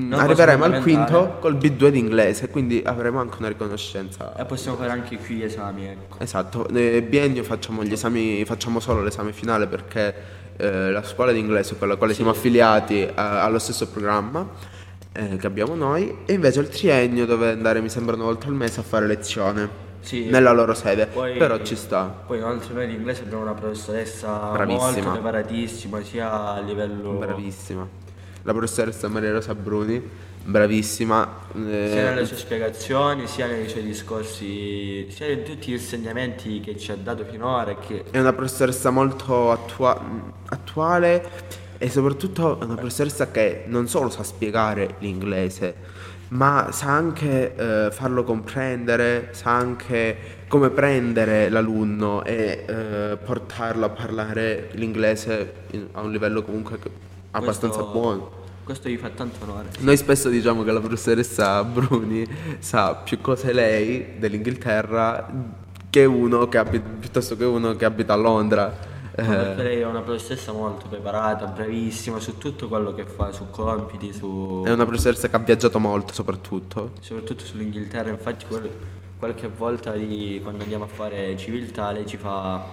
cosa 0.10 0.22
arriveremo 0.22 0.64
al 0.64 0.82
quinto 0.82 1.36
col 1.42 1.56
B2 1.58 1.90
di 1.90 2.00
inglese, 2.00 2.48
quindi 2.48 2.82
avremo 2.82 3.20
anche 3.20 3.36
una 3.40 3.50
riconoscenza. 3.50 4.34
E 4.38 4.46
possiamo 4.46 4.78
fare 4.78 4.92
anche 4.92 5.18
qui 5.18 5.36
gli 5.36 5.44
esami, 5.44 5.86
ecco. 5.86 6.20
Esatto, 6.20 6.66
nel 6.70 7.02
biennio 7.02 7.44
facciamo 7.44 7.84
gli 7.84 7.92
esami, 7.92 8.46
facciamo 8.46 8.80
solo 8.80 9.04
l'esame 9.04 9.34
finale 9.34 9.68
perché 9.68 10.16
eh, 10.56 10.92
la 10.92 11.04
scuola 11.04 11.34
di 11.34 11.40
inglese 11.40 11.78
con 11.78 11.90
la 11.90 11.98
quale 11.98 12.14
siamo 12.14 12.30
affiliati 12.30 13.02
eh, 13.02 13.12
allo 13.16 13.60
stesso 13.60 13.90
programma 13.90 14.76
eh, 15.18 15.36
che 15.38 15.48
abbiamo 15.48 15.74
noi 15.76 16.20
e 16.26 16.34
invece 16.34 16.60
il 16.60 16.70
triennio 16.70 17.26
dove 17.26 17.50
andare 17.52 17.82
mi 17.82 17.90
sembra 17.90 18.16
una 18.16 18.26
volta 18.26 18.48
al 18.48 18.54
mese 18.54 18.80
a 18.80 18.84
fare 18.84 19.08
lezione 19.08 19.86
Sì. 20.00 20.26
nella 20.30 20.52
loro 20.52 20.74
sede, 20.74 21.08
Poi- 21.08 21.36
però 21.38 21.62
ci 21.64 21.76
sta. 21.76 22.04
Poi 22.26 22.38
inoltre 22.38 22.74
noi 22.74 22.88
di 22.88 22.94
inglese 22.94 23.24
abbiamo 23.24 23.42
una 23.44 23.54
professoressa 23.54 24.52
Bravissima. 24.52 24.92
molto 24.92 25.12
preparatissima, 25.12 26.02
sia 26.04 26.54
a 26.54 26.60
livello 26.62 27.12
Bravissima. 27.14 27.88
La 28.44 28.54
professoressa 28.54 29.10
Maria 29.10 29.32
Rosa 29.34 29.54
Bruni, 29.56 30.02
bravissima. 30.46 31.28
eh, 31.54 31.90
sia 31.92 32.04
nelle 32.12 32.26
sue 32.26 32.38
spiegazioni, 32.38 33.28
sia 33.28 33.48
nei 33.48 33.68
suoi 33.68 33.84
discorsi, 33.84 35.08
sia 35.10 35.28
in 35.28 35.44
tutti 35.44 35.72
gli 35.72 35.74
insegnamenti 35.74 36.62
che 36.62 36.78
ci 36.78 36.92
ha 36.92 36.96
dato 36.96 37.26
finora 37.26 37.76
che 37.76 38.06
È 38.10 38.20
una 38.20 38.32
professoressa 38.32 38.90
molto 38.90 39.52
attua- 39.52 40.02
attuale 40.48 41.30
e 41.78 41.90
soprattutto 41.90 42.60
è 42.60 42.64
una 42.64 42.76
professoressa 42.76 43.30
che 43.32 43.64
non 43.68 43.88
solo 43.88 44.10
sa 44.10 44.24
spiegare 44.24 44.96
l'inglese, 45.00 45.76
ma 46.30 46.70
sa 46.72 46.88
anche 46.90 47.56
eh, 47.56 47.92
farlo 47.92 48.24
comprendere, 48.24 49.30
sa 49.32 49.56
anche 49.56 50.18
come 50.48 50.70
prendere 50.70 51.50
l'alunno 51.50 52.24
e 52.24 52.66
eh, 52.68 53.18
portarlo 53.24 53.86
a 53.86 53.90
parlare 53.90 54.70
l'inglese 54.74 55.54
in- 55.72 55.88
a 55.94 56.02
un 56.02 56.12
livello 56.12 56.42
comunque 56.44 56.80
abbastanza 57.32 57.78
questo- 57.80 57.92
buono. 58.00 58.32
Questo 58.64 58.90
gli 58.90 58.98
fa 58.98 59.08
tanto 59.10 59.38
onore. 59.46 59.70
Noi 59.80 59.96
spesso 59.96 60.28
diciamo 60.28 60.64
che 60.66 60.72
la 60.74 60.82
professoressa 60.82 61.64
Bruni 61.64 62.28
sa 62.60 62.96
più 62.96 63.22
cose 63.22 63.54
lei 63.54 64.16
dell'Inghilterra 64.20 65.26
che 65.90 66.04
uno 66.04 66.50
che 66.50 66.58
abita, 66.58 66.86
piuttosto 67.00 67.38
che 67.38 67.46
uno 67.46 67.78
che 67.78 67.86
abita 67.86 68.12
a 68.12 68.18
Londra. 68.18 68.96
Perché 69.26 69.62
Eh, 69.62 69.64
lei 69.64 69.80
è 69.80 69.86
una 69.86 70.02
professoressa 70.02 70.52
molto 70.52 70.86
preparata, 70.88 71.48
bravissima 71.48 72.20
su 72.20 72.38
tutto 72.38 72.68
quello 72.68 72.94
che 72.94 73.04
fa, 73.06 73.32
su 73.32 73.50
compiti, 73.50 74.14
su... 74.14 74.62
è 74.64 74.70
una 74.72 74.86
professoressa 74.86 75.28
che 75.28 75.36
ha 75.36 75.40
viaggiato 75.40 75.80
molto 75.80 76.14
soprattutto. 76.14 76.92
soprattutto 77.02 77.44
sull'Inghilterra, 77.44 78.10
infatti 78.12 78.46
quel- 78.46 78.70
qualche 79.18 79.48
volta 79.48 79.92
di- 79.94 80.40
quando 80.44 80.62
andiamo 80.62 80.84
a 80.84 80.88
fare 80.88 81.36
civiltà 81.36 81.90
lei 81.92 82.06
ci 82.06 82.18
fa 82.18 82.64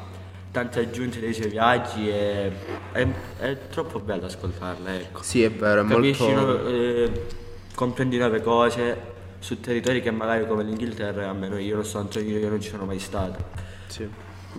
tante 0.51 0.81
aggiunte 0.81 1.19
dei 1.19 1.33
suoi 1.33 1.49
viaggi 1.49 2.09
e 2.11 2.53
è, 2.93 3.07
è 3.39 3.59
troppo 3.71 3.99
bello 4.01 4.27
ascoltarla, 4.27 4.95
ecco. 4.97 5.23
Sì, 5.23 5.43
è 5.43 5.51
vero, 5.51 5.81
è 5.83 5.87
Capisci, 5.87 6.31
molto... 6.31 6.45
no- 6.63 6.67
eh, 6.69 7.27
comprendi 7.75 8.19
nuove 8.19 8.43
cose 8.43 9.13
su 9.39 9.61
territori 9.61 10.03
che 10.03 10.11
magari 10.11 10.47
come 10.47 10.63
l'Inghilterra, 10.63 11.29
almeno 11.31 11.59
io 11.59 11.77
lo 11.77 11.83
so, 11.83 12.07
io 12.19 12.49
non 12.51 12.61
ci 12.61 12.69
sono 12.69 12.85
mai 12.85 12.99
stato. 12.99 13.43
Sì, 13.87 14.07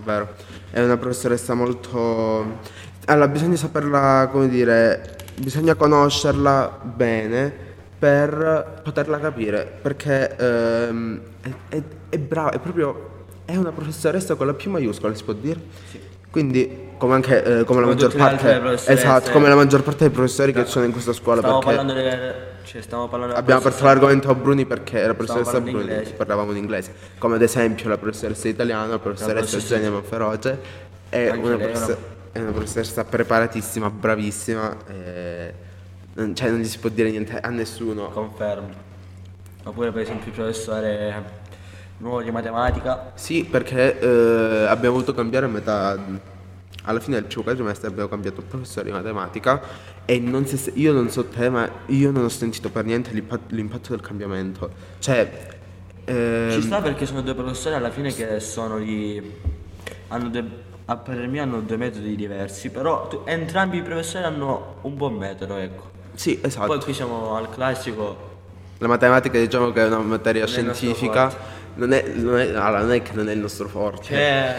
vero. 0.04 0.34
È 0.70 0.82
una 0.82 0.96
professoressa 0.96 1.54
molto... 1.54 2.58
Allora, 3.06 3.28
bisogna 3.28 3.56
saperla, 3.56 4.28
come 4.32 4.48
dire, 4.48 5.16
bisogna 5.36 5.74
conoscerla 5.74 6.80
bene 6.82 7.64
per 7.98 8.80
poterla 8.82 9.18
capire, 9.18 9.78
perché 9.80 10.36
ehm, 10.36 11.20
è, 11.40 11.50
è- 11.68 11.82
è 12.08 12.18
brava, 12.18 12.50
è 12.50 12.58
proprio... 12.58 13.14
È 13.44 13.54
una 13.54 13.70
professoressa 13.70 14.34
con 14.34 14.46
la 14.46 14.54
P 14.54 14.66
maiuscola, 14.66 15.14
si 15.14 15.22
può 15.22 15.32
dire? 15.32 15.60
Quindi, 16.30 16.88
come 16.98 17.14
anche 17.14 17.60
eh, 17.60 17.64
come 17.64 17.80
la 17.80 17.86
Come 17.86 17.94
maggior 17.94 18.14
le 18.14 18.22
altre 18.22 18.58
parte... 18.58 18.92
Esatto, 18.92 19.30
come 19.30 19.48
la 19.48 19.54
maggior 19.54 19.82
parte 19.82 20.04
dei 20.04 20.10
professori 20.10 20.52
che 20.52 20.64
ci 20.64 20.70
sono 20.72 20.84
in 20.84 20.90
questa 20.90 21.12
scuola, 21.12 21.38
Stiamo 21.38 21.60
perché... 21.60 21.76
parlando 21.76 22.02
delle, 22.02 22.34
cioè, 22.66 22.82
stiamo 22.82 23.08
parlando 23.08 23.34
Abbiamo 23.34 23.60
professoressa- 23.60 23.94
l'argomento 23.94 24.30
a 24.30 24.34
Bruni 24.34 24.66
perché 24.66 25.06
la 25.06 25.14
professoressa 25.14 25.60
Bruni 25.60 25.80
inglese. 25.80 26.12
parlavamo 26.12 26.50
in 26.50 26.56
inglese, 26.58 26.94
come 27.18 27.36
ad 27.36 27.42
esempio 27.42 27.88
la 27.88 27.96
professoressa 27.98 28.48
italiana, 28.48 28.86
la 28.86 28.98
professoressa 28.98 29.56
Eugenia 29.56 29.90
Manferoce, 29.90 30.58
è 31.08 31.30
una, 31.30 31.56
lei 31.56 31.72
è 31.72 31.76
una- 31.76 31.96
è 32.32 32.40
una 32.40 32.50
professoressa 32.50 33.04
preparatissima, 33.04 33.88
bravissima, 33.88 34.76
e 34.88 35.54
non, 36.14 36.34
cioè 36.34 36.50
non 36.50 36.58
gli 36.60 36.64
si 36.66 36.78
può 36.78 36.90
dire 36.90 37.10
niente 37.10 37.38
a 37.38 37.48
nessuno. 37.48 38.08
Confermo. 38.08 38.68
Oppure 39.64 39.90
per 39.92 40.02
esempio 40.02 40.26
il 40.28 40.32
professore 40.34 41.22
nuovo 41.98 42.20
di 42.22 42.30
matematica. 42.30 43.12
Sì, 43.14 43.44
perché 43.44 43.98
eh, 43.98 44.66
abbiamo 44.68 44.96
dovuto 44.96 45.14
cambiare 45.14 45.46
a 45.46 45.48
metà. 45.48 45.98
Alla 46.88 47.00
fine 47.00 47.16
del 47.16 47.24
primo 47.26 47.42
quadrimestre 47.42 47.88
abbiamo 47.88 48.08
cambiato 48.08 48.42
professore 48.42 48.86
di 48.86 48.92
matematica 48.92 49.60
e 50.04 50.18
non 50.20 50.46
si- 50.46 50.70
io 50.74 50.92
non 50.92 51.10
so 51.10 51.24
te, 51.26 51.48
ma 51.50 51.68
io 51.86 52.10
non 52.10 52.24
ho 52.24 52.28
sentito 52.28 52.70
per 52.70 52.84
niente 52.84 53.10
l'impa- 53.12 53.38
l'impatto 53.48 53.90
del 53.90 54.00
cambiamento. 54.00 54.70
Cioè, 55.00 55.48
ehm, 56.04 56.50
Ci 56.52 56.62
sta 56.62 56.80
perché 56.80 57.04
sono 57.06 57.22
due 57.22 57.34
professori 57.34 57.74
alla 57.74 57.90
fine 57.90 58.12
che 58.14 58.38
sono 58.40 58.78
di... 58.78 59.20
hanno 60.08 60.28
due... 60.28 60.44
a 60.84 60.96
parer 60.96 61.26
mio 61.28 61.42
hanno 61.42 61.60
due 61.60 61.76
metodi 61.76 62.14
diversi, 62.14 62.70
però 62.70 63.08
tu- 63.08 63.22
entrambi 63.24 63.78
i 63.78 63.82
professori 63.82 64.24
hanno 64.24 64.76
un 64.82 64.96
buon 64.96 65.14
metodo, 65.14 65.56
ecco. 65.56 65.90
sì, 66.14 66.38
esatto. 66.40 66.66
Poi 66.68 66.80
qui 66.80 66.94
siamo 66.94 67.34
al 67.34 67.50
classico, 67.50 68.34
La 68.78 68.86
matematica 68.86 69.38
diciamo 69.40 69.72
che 69.72 69.82
è 69.82 69.86
una 69.86 69.98
materia 69.98 70.46
scientifica, 70.46 71.34
non 71.76 71.92
è, 71.92 72.04
non, 72.14 72.38
è, 72.38 72.48
allora, 72.50 72.80
non 72.80 72.92
è 72.92 73.02
che 73.02 73.12
non 73.14 73.28
è 73.28 73.32
il 73.32 73.38
nostro 73.38 73.68
forte, 73.68 74.04
cioè... 74.04 74.56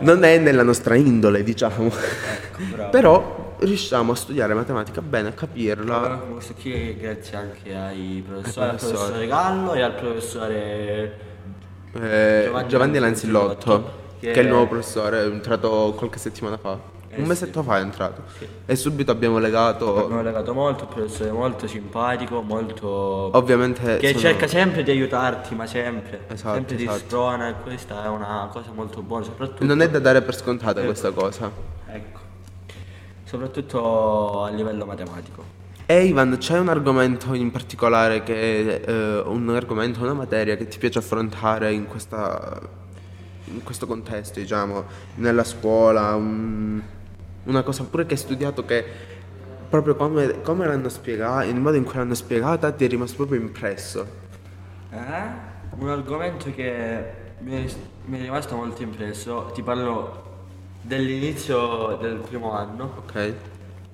Non 0.00 0.24
è 0.24 0.38
nella 0.38 0.64
nostra 0.64 0.96
indole 0.96 1.42
diciamo, 1.44 1.86
Ecco, 1.86 2.88
però 2.90 3.54
riusciamo 3.60 4.12
a 4.12 4.14
studiare 4.16 4.52
matematica 4.54 5.00
bene, 5.00 5.28
a 5.28 5.32
capirla. 5.32 6.22
Questo 6.32 6.54
qui 6.60 6.96
grazie 6.96 7.36
anche 7.36 7.74
ai 7.74 8.24
professori, 8.26 8.68
al 8.68 8.76
professore 8.78 9.26
Gallo 9.26 9.74
e 9.74 9.82
al 9.82 9.94
professore 9.94 11.18
Eh, 11.92 12.42
Giovanni 12.44 12.68
Giovanni, 12.68 12.98
Lanzillotto, 12.98 13.92
che 14.18 14.32
che, 14.32 14.40
è 14.40 14.42
il 14.42 14.46
è- 14.46 14.50
nuovo 14.50 14.66
professore, 14.66 15.20
è 15.20 15.26
entrato 15.26 15.94
qualche 15.96 16.18
settimana 16.18 16.56
fa, 16.56 16.78
Eh, 17.12 17.16
un 17.16 17.22
sì. 17.22 17.28
mesetto 17.28 17.62
fa 17.64 17.78
è 17.78 17.80
entrato 17.80 18.22
e 18.66 18.76
subito 18.76 19.10
abbiamo 19.10 19.38
legato, 19.38 20.04
abbiamo 20.04 20.22
legato 20.22 20.54
molto, 20.54 20.84
un 20.84 20.90
professore 20.90 21.32
molto 21.32 21.66
simpatico, 21.66 22.40
molto... 22.40 22.88
ovviamente 23.36 23.96
Che 23.96 24.08
sono- 24.10 24.20
cerca 24.20 24.46
sempre 24.46 24.84
di 24.84 24.92
aiutarti, 24.92 25.56
ma 25.56 25.66
sempre. 25.66 26.26
Esatto, 26.28 26.54
sempre 26.54 26.76
esatto. 26.76 26.98
sprona 26.98 27.48
e 27.48 27.54
questa 27.62 28.04
è 28.04 28.08
una 28.08 28.48
cosa 28.52 28.70
molto 28.72 29.02
buona, 29.02 29.24
soprattutto. 29.24 29.64
non 29.64 29.80
è 29.82 29.90
da 29.90 29.98
dare 29.98 30.22
per 30.22 30.36
scontata 30.36 30.80
questa 30.84 31.10
cosa. 31.10 31.50
Ecco. 31.88 32.20
Soprattutto 33.24 34.44
a 34.44 34.50
livello 34.50 34.86
matematico. 34.86 35.58
E 35.86 36.04
Ivan, 36.04 36.36
c'è 36.38 36.60
un 36.60 36.68
argomento 36.68 37.34
in 37.34 37.50
particolare 37.50 38.22
che 38.22 38.82
eh, 38.86 39.22
un 39.26 39.48
argomento, 39.50 40.00
una 40.00 40.14
materia 40.14 40.56
che 40.56 40.68
ti 40.68 40.78
piace 40.78 41.00
affrontare 41.00 41.72
in 41.72 41.86
questa 41.88 42.78
in 43.46 43.64
questo 43.64 43.88
contesto, 43.88 44.38
diciamo, 44.38 44.84
nella 45.16 45.42
scuola, 45.42 46.14
un- 46.14 46.80
una 47.44 47.62
cosa 47.62 47.84
pure 47.84 48.06
che 48.06 48.14
hai 48.14 48.18
studiato 48.18 48.64
che 48.64 48.84
proprio 49.68 49.94
come, 49.94 50.40
come 50.42 50.66
l'hanno 50.66 50.88
spiegata, 50.88 51.44
il 51.44 51.54
modo 51.56 51.76
in 51.76 51.84
cui 51.84 51.94
l'hanno 51.94 52.14
spiegata 52.14 52.72
ti 52.72 52.84
è 52.84 52.88
rimasto 52.88 53.16
proprio 53.16 53.40
impresso. 53.40 54.06
Eh? 54.90 55.48
Un 55.78 55.88
argomento 55.88 56.52
che 56.52 57.04
mi 57.38 57.64
è, 57.64 57.70
mi 58.06 58.18
è 58.18 58.22
rimasto 58.22 58.56
molto 58.56 58.82
impresso. 58.82 59.50
Ti 59.54 59.62
parlo 59.62 60.28
dell'inizio 60.82 61.96
del 62.00 62.16
primo 62.16 62.52
anno. 62.52 63.04
Ok? 63.06 63.34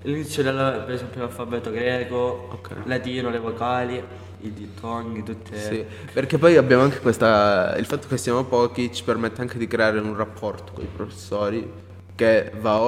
L'inizio 0.02 0.42
del, 0.42 0.82
per 0.84 0.94
esempio 0.94 1.20
dell'alfabeto 1.20 1.70
greco, 1.70 2.48
Ok. 2.52 2.70
latino, 2.84 3.28
le 3.28 3.38
vocali, 3.38 4.02
i 4.40 4.52
dittonghi, 4.52 5.22
tutte... 5.22 5.58
Sì, 5.58 5.84
perché 6.12 6.38
poi 6.38 6.56
abbiamo 6.56 6.84
anche 6.84 7.00
questa. 7.00 7.74
Il 7.76 7.86
fatto 7.86 8.06
che 8.08 8.16
siamo 8.16 8.44
pochi 8.44 8.92
ci 8.92 9.04
permette 9.04 9.40
anche 9.40 9.58
di 9.58 9.66
creare 9.66 9.98
un 9.98 10.16
rapporto 10.16 10.72
con 10.72 10.84
i 10.84 10.88
professori 10.94 11.84
che 12.16 12.50
va 12.60 12.80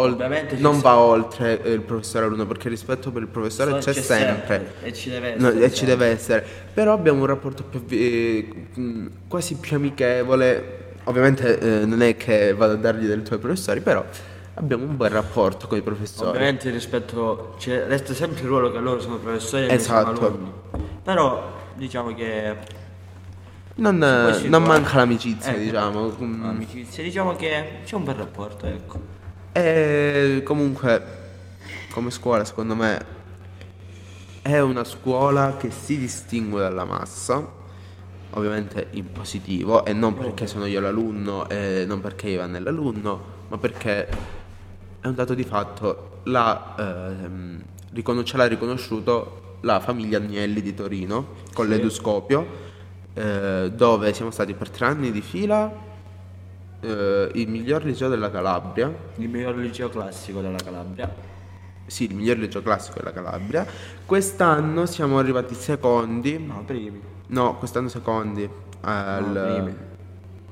ci 0.49 0.57
Non 0.59 0.81
va 0.81 0.97
oltre 0.97 1.53
il 1.65 1.81
professore 1.83 2.25
alunno, 2.25 2.47
perché 2.47 2.69
rispetto 2.69 3.11
per 3.13 3.23
il 3.23 3.29
professore 3.29 3.71
So- 3.73 3.77
c'è, 3.79 3.93
c'è 3.93 4.01
sempre. 4.03 4.47
sempre, 4.47 4.75
e 4.83 4.93
ci 4.95 5.11
deve 5.11 5.35
No, 5.37 5.49
essere 5.49 5.65
e 5.65 5.73
ci 5.75 5.85
deve 5.85 6.07
essere. 6.07 6.47
Però 6.75 6.93
abbiamo 6.95 7.21
un 7.21 7.27
rapporto 7.27 7.63
più, 7.63 7.85
eh, 7.91 8.49
quasi 9.29 9.57
più 9.57 9.77
amichevole. 9.77 10.77
Ovviamente 11.05 11.59
eh, 11.59 11.85
non 11.87 12.03
è 12.03 12.17
che 12.17 12.53
vado 12.55 12.73
a 12.73 12.77
dargli 12.77 13.07
del 13.07 13.23
tuo 13.23 13.37
ai 13.37 13.41
professori, 13.41 13.81
però 13.81 14.05
abbiamo 14.55 14.85
un 14.85 14.97
buon 14.97 15.11
rapporto 15.11 15.67
con 15.69 15.79
i 15.79 15.83
professori. 15.83 16.29
Ovviamente 16.31 16.71
rispetto, 16.71 17.55
cioè, 17.59 17.85
resta 17.87 18.15
sempre 18.15 18.41
il 18.43 18.49
ruolo 18.49 18.73
che 18.73 18.79
loro 18.79 18.99
sono 19.01 19.17
professori 19.19 19.67
e 19.67 19.75
Esatto. 19.75 20.27
alunni. 20.27 20.51
Però 21.03 21.53
diciamo 21.75 22.15
che 22.15 22.57
Non, 23.77 23.97
non 23.99 24.63
manca 24.65 24.97
l'amicizia, 24.97 25.53
Ecco. 25.53 25.61
diciamo. 25.61 26.17
Mm. 26.21 26.45
amicizia, 26.45 27.03
diciamo 27.03 27.37
che 27.37 27.65
c'è 27.85 27.95
un 27.95 28.05
bel 28.05 28.15
rapporto, 28.17 28.67
ecco. 28.67 29.17
E 29.61 30.43
comunque, 30.45 31.03
come 31.91 32.12
scuola, 32.12 32.45
secondo 32.45 32.77
me, 32.77 33.05
è 34.41 34.61
una 34.61 34.85
scuola 34.85 35.57
che 35.57 35.73
si 35.73 35.99
distingue 35.99 36.61
dalla 36.61 36.85
massa, 36.85 37.45
ovviamente 38.35 38.87
in 38.91 39.11
positivo, 39.11 39.85
e 39.85 39.93
non 39.93 40.15
perché 40.15 40.47
sono 40.47 40.65
io 40.67 40.79
l'alunno 40.79 41.49
e 41.49 41.85
non 41.88 42.00
perché 42.00 42.29
Ivan 42.29 42.55
è 42.55 42.61
l'alunno, 42.61 43.21
ma 43.49 43.59
perché 43.59 44.07
è 45.00 45.07
un 45.09 45.17
dato 45.17 45.35
di 45.35 45.43
fatto, 45.43 46.21
la, 46.27 46.77
ehm, 46.79 47.61
riconos- 47.95 48.29
ce 48.31 48.37
l'ha 48.37 48.47
riconosciuto 48.47 49.57
la 49.62 49.81
famiglia 49.81 50.19
Agnelli 50.19 50.62
di 50.62 50.73
Torino 50.73 51.35
con 51.53 51.65
Sì. 51.65 51.73
l'Eduscopio, 51.73 52.47
eh, 53.12 53.73
dove 53.75 54.15
siamo 54.15 54.31
stati 54.31 54.55
per 54.55 54.71
tre 54.71 54.87
anni 54.87 55.11
di 55.11 55.21
fila 55.21 55.87
eh, 56.81 57.31
il 57.35 57.49
miglior 57.49 57.85
liceo 57.85 58.09
della 58.09 58.31
Calabria. 58.31 58.93
Il 59.17 59.29
miglior 59.29 59.57
liceo 59.57 59.89
classico 59.89 60.41
della 60.41 60.59
Calabria. 60.59 61.13
Sì, 61.87 62.05
il 62.05 62.15
miglior 62.15 62.37
liceo 62.37 62.63
classico 62.63 62.99
della 62.99 63.13
Calabria. 63.13 63.67
Quest'anno 64.05 64.87
siamo 64.87 65.19
arrivati 65.19 65.55
secondi. 65.55 66.39
No, 66.39 66.63
primi. 66.65 67.01
No, 67.29 67.57
quest'anno 67.57 67.89
secondi. 67.89 68.49
Al, 68.81 69.25
primi. 69.25 69.77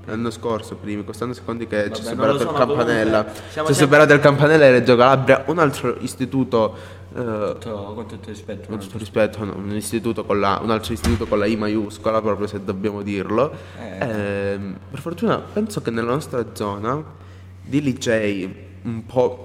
L'anno 0.07 0.31
scorso 0.31 0.77
primi, 0.77 1.03
quest'anno 1.05 1.33
secondi 1.33 1.67
che 1.67 1.91
ci 1.93 2.03
Vabbè, 2.03 2.15
lo 2.33 2.39
superato 2.39 2.39
so, 2.39 2.51
il 2.51 2.57
Campanella. 2.57 3.27
Ci 3.33 3.41
sempre- 3.51 3.75
superato 3.75 4.13
il 4.13 4.21
Campanella 4.21 4.65
e 4.65 4.71
Reggio 4.71 4.97
Calabria, 4.97 5.45
un 5.49 5.59
altro 5.59 5.97
istituto 5.99 6.75
eh, 7.17 7.57
Tutto- 7.59 7.93
con 7.95 8.07
tutto 8.07 8.29
rispetto. 8.29 8.69
con 8.69 8.79
tutto 8.79 8.99
rispetto, 8.99 9.45
no, 9.45 9.55
un, 9.57 9.75
istituto 9.75 10.25
con 10.25 10.39
la, 10.39 10.61
un 10.63 10.71
altro 10.71 10.93
istituto 10.93 11.27
con 11.27 11.39
la 11.39 11.47
I 11.47 11.57
maiuscola, 11.57 12.21
proprio 12.21 12.47
se 12.47 12.63
dobbiamo 12.63 13.03
dirlo. 13.03 13.53
Eh. 13.81 13.99
Ehm, 14.53 14.77
per 14.91 15.01
fortuna 15.01 15.39
penso 15.39 15.83
che 15.83 15.91
nella 15.91 16.13
nostra 16.13 16.45
zona 16.53 17.03
di 17.63 17.81
licei 17.83 18.65
un 18.83 19.05
po' 19.07 19.43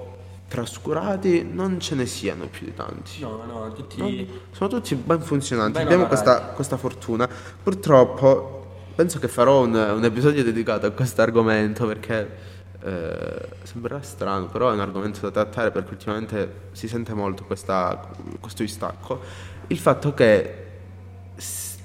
trascurati 0.47 1.47
non 1.49 1.79
ce 1.79 1.95
ne 1.95 2.05
siano 2.05 2.45
più 2.47 2.65
di 2.65 2.73
tanti. 2.73 3.21
No, 3.21 3.41
no, 3.47 3.71
tutti... 3.73 3.97
No, 3.97 4.39
sono 4.51 4.69
tutti 4.69 4.93
ben 4.95 5.21
funzionanti, 5.21 5.77
Ben 5.77 5.85
abbiamo 5.85 6.05
questa, 6.07 6.39
questa 6.53 6.75
fortuna. 6.77 7.27
Purtroppo 7.63 8.60
penso 8.95 9.19
che 9.19 9.27
farò 9.27 9.61
un, 9.63 9.73
un 9.73 10.03
episodio 10.03 10.43
dedicato 10.43 10.85
a 10.85 10.91
questo 10.91 11.21
argomento 11.21 11.85
perché 11.87 12.49
eh, 12.83 13.47
sembrerà 13.63 14.01
strano, 14.01 14.47
però 14.47 14.69
è 14.69 14.73
un 14.73 14.79
argomento 14.79 15.19
da 15.21 15.31
trattare 15.31 15.71
perché 15.71 15.91
ultimamente 15.91 16.53
si 16.71 16.87
sente 16.87 17.13
molto 17.13 17.43
questa- 17.45 18.09
questo 18.39 18.63
distacco. 18.63 19.21
Il 19.67 19.77
fatto 19.79 20.13
che 20.13 20.55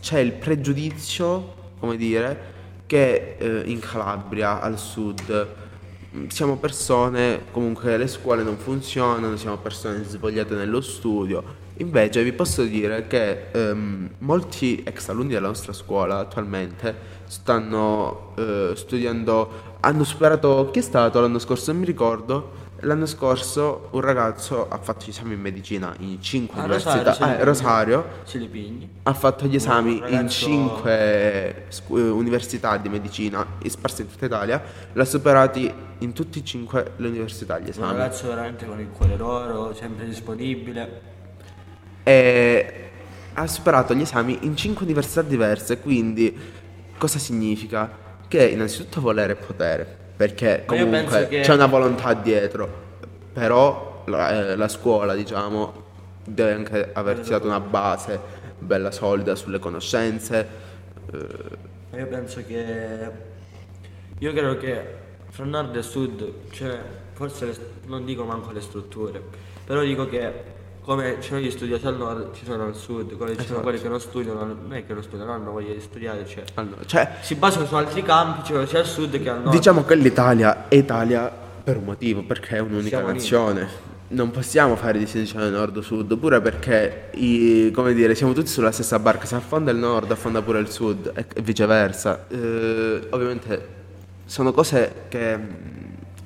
c'è 0.00 0.18
il 0.18 0.32
pregiudizio, 0.32 1.54
come 1.78 1.96
dire, 1.96 2.54
che 2.86 3.36
eh, 3.38 3.62
in 3.66 3.80
Calabria, 3.80 4.60
al 4.60 4.78
sud, 4.78 5.48
mh, 6.10 6.26
siamo 6.28 6.56
persone, 6.56 7.42
comunque 7.50 7.96
le 7.96 8.06
scuole 8.06 8.42
non 8.42 8.56
funzionano, 8.56 9.36
siamo 9.36 9.56
persone 9.58 10.02
svogliate 10.04 10.54
nello 10.54 10.80
studio. 10.80 11.64
Invece 11.78 12.23
vi 12.23 12.33
posso 12.33 12.62
dire 12.62 13.06
che 13.06 13.49
ehm, 13.52 14.11
molti 14.18 14.83
ex 14.85 15.09
alunni 15.11 15.33
della 15.35 15.49
nostra 15.49 15.75
scuola 15.75 16.18
attualmente 16.21 16.95
stanno 17.26 18.33
eh, 18.37 18.73
studiando, 18.75 19.75
hanno 19.80 20.04
superato, 20.04 20.71
chi 20.73 20.78
è 20.78 20.83
stato 20.83 21.21
l'anno 21.21 21.38
scorso? 21.38 21.71
Non 21.73 21.80
mi 21.80 21.87
ricordo. 21.87 22.64
L'anno 22.80 23.06
scorso 23.06 23.88
un 23.92 24.00
ragazzo 24.02 24.68
ha 24.68 24.76
fatto 24.78 25.06
gli 25.06 25.09
esami 25.09 25.33
in 25.33 25.40
medicina 25.40 25.95
in 26.00 26.21
5 26.21 26.61
Ah, 26.61 26.64
università. 26.64 27.02
Rosario, 27.02 27.38
eh, 27.38 27.45
Rosario 27.45 28.04
ha 29.04 29.14
fatto 29.14 29.47
gli 29.47 29.54
esami 29.54 29.95
in 29.97 30.00
ragazzo- 30.00 30.28
cinque 30.45 31.64
scu- 31.68 31.99
eh, 31.99 32.02
università 32.09 32.76
di 32.76 32.90
medicina 32.90 33.47
sparse 33.66 34.02
in 34.02 34.11
tutta 34.11 34.26
Italia, 34.26 34.62
l'ha 34.92 35.04
superati 35.06 35.73
in 36.00 36.12
tutti 36.12 36.40
e 36.40 36.45
cinque 36.45 36.92
le 36.97 37.09
università 37.09 37.59
gli 37.59 37.62
Un 37.64 37.68
esami. 37.71 37.92
ragazzo 37.97 38.26
veramente 38.28 38.66
con 38.66 38.78
il 38.78 38.88
cuore 38.90 39.16
d'oro, 39.16 39.75
sempre 39.75 40.04
disponibile. 40.06 41.14
E 42.08 42.73
ha 43.32 43.47
superato 43.49 43.95
gli 43.95 44.02
esami 44.02 44.38
in 44.42 44.56
cinque 44.56 44.84
università 44.84 45.23
diverse, 45.23 45.80
quindi 45.80 46.32
cosa 46.97 47.19
significa? 47.19 47.90
Che 48.28 48.47
innanzitutto 48.47 49.00
volere 49.00 49.32
è 49.32 49.36
potere, 49.36 49.84
perché 50.16 50.62
comunque 50.66 51.26
che- 51.26 51.40
c'è 51.40 51.54
una 51.54 51.66
volontà 51.66 52.14
dietro, 52.14 52.69
però 53.32 54.04
la, 54.06 54.50
eh, 54.50 54.56
la 54.56 54.69
scuola, 54.69 55.14
diciamo, 55.16 55.82
deve 56.25 56.52
anche 56.52 56.90
averti 56.92 57.28
dato 57.30 57.47
una 57.47 57.58
base 57.60 58.21
bella 58.58 58.92
solida 58.92 59.34
sulle 59.34 59.58
conoscenze. 59.58 60.47
eh, 61.12 61.99
io 61.99 62.06
penso 62.06 62.45
che. 62.47 63.10
Io 64.21 64.32
credo 64.32 64.56
che 64.58 64.82
fra 65.30 65.45
nord 65.45 65.75
e 65.76 65.82
sud, 65.82 66.32
cioè, 66.50 66.78
forse 67.14 67.47
le- 67.47 67.56
non 67.86 68.04
dico 68.04 68.25
manco 68.25 68.50
le 68.52 68.60
strutture, 68.60 69.21
però 69.64 69.82
dico 69.82 70.08
che 70.08 70.54
come 70.86 71.16
ci 71.20 71.28
sono 71.28 71.40
gli 71.40 71.50
studiosi 71.50 71.84
al 71.86 71.96
nord, 71.96 72.32
ci 72.32 72.44
sono 72.44 72.62
al 72.64 72.76
sud, 72.76 73.16
come 73.16 73.30
ci 73.30 73.34
sono 73.34 73.42
Esatto. 73.44 73.60
quelli 73.60 73.80
che 73.80 73.88
non 73.88 74.00
studiano, 74.00 74.44
non 74.44 74.72
è 74.72 74.86
che 74.86 74.92
non 74.94 75.02
studiano, 75.02 75.32
non 75.32 75.40
hanno 75.42 75.50
voglia 75.50 75.72
di 75.75 75.80
studiare, 75.80 76.25
cioè. 76.26 76.44
allora, 76.54 76.84
cioè, 76.86 77.16
Si 77.22 77.34
basano 77.34 77.66
su 77.66 77.75
altri 77.75 78.02
campi, 78.04 78.46
cioè 78.46 78.64
sia 78.66 78.78
al 78.78 78.86
sud 78.86 79.20
che 79.20 79.28
al 79.28 79.42
nord. 79.42 79.50
Diciamo 79.50 79.84
che 79.84 79.96
l'Italia 79.96 80.68
è 80.68 80.76
Italia 80.76 81.28
per 81.64 81.78
un 81.78 81.84
motivo, 81.84 82.22
perché 82.22 82.56
è 82.56 82.60
un'unica 82.60 82.99
Siamo 82.99 83.12
nazione. 83.12 83.68
Non 84.08 84.30
possiamo 84.30 84.76
fare 84.76 85.00
distinzione 85.00 85.50
nord-sud, 85.50 86.16
pure 86.16 86.40
perché 86.40 87.08
i- 87.14 87.72
come 87.75 87.92
dire, 87.92 88.14
siamo 88.14 88.32
tutti 88.32 88.46
sulla 88.46 88.70
stessa 88.70 89.00
barca, 89.00 89.26
se 89.26 89.34
affonda 89.34 89.72
il 89.72 89.78
nord 89.78 90.08
affonda 90.12 90.40
pure 90.42 90.60
il 90.60 90.70
sud 90.70 91.10
e 91.34 91.42
viceversa. 91.42 92.26
Eh, 92.28 93.08
ovviamente 93.10 93.66
sono 94.25 94.52
cose 94.52 94.92
che 95.08 95.36
mh, 95.36 95.49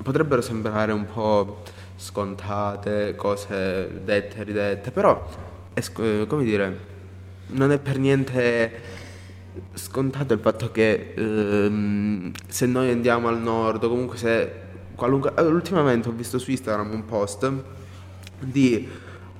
potrebbero 0.03 0.43
sembrare 0.43 0.93
un 0.93 1.07
po' 1.07 1.63
scontate, 2.01 3.15
cose 3.15 4.01
dette 4.03 4.39
e 4.39 4.43
ridette, 4.43 4.91
però 4.91 5.23
è 5.75 5.81
eh, 6.01 6.25
come 6.27 6.45
dire, 6.45 6.79
non 7.49 7.71
è 7.71 7.79
per 7.79 7.99
niente 7.99 8.99
scontato 9.75 10.33
il 10.33 10.41
fatto 10.41 10.71
che 10.71 11.13
ehm, 11.15 12.33
se 12.49 12.65
noi 12.65 12.91
andiamo 12.91 13.29
al 13.29 13.39
nord, 13.39 13.87
comunque 13.87 14.17
se 14.17 14.51
qualunque... 14.95 15.33
ultimamente 15.43 16.09
ho 16.09 16.13
visto 16.13 16.39
su 16.39 16.51
Instagram 16.51 16.91
un 16.91 17.05
post 17.05 17.53
di 18.39 18.89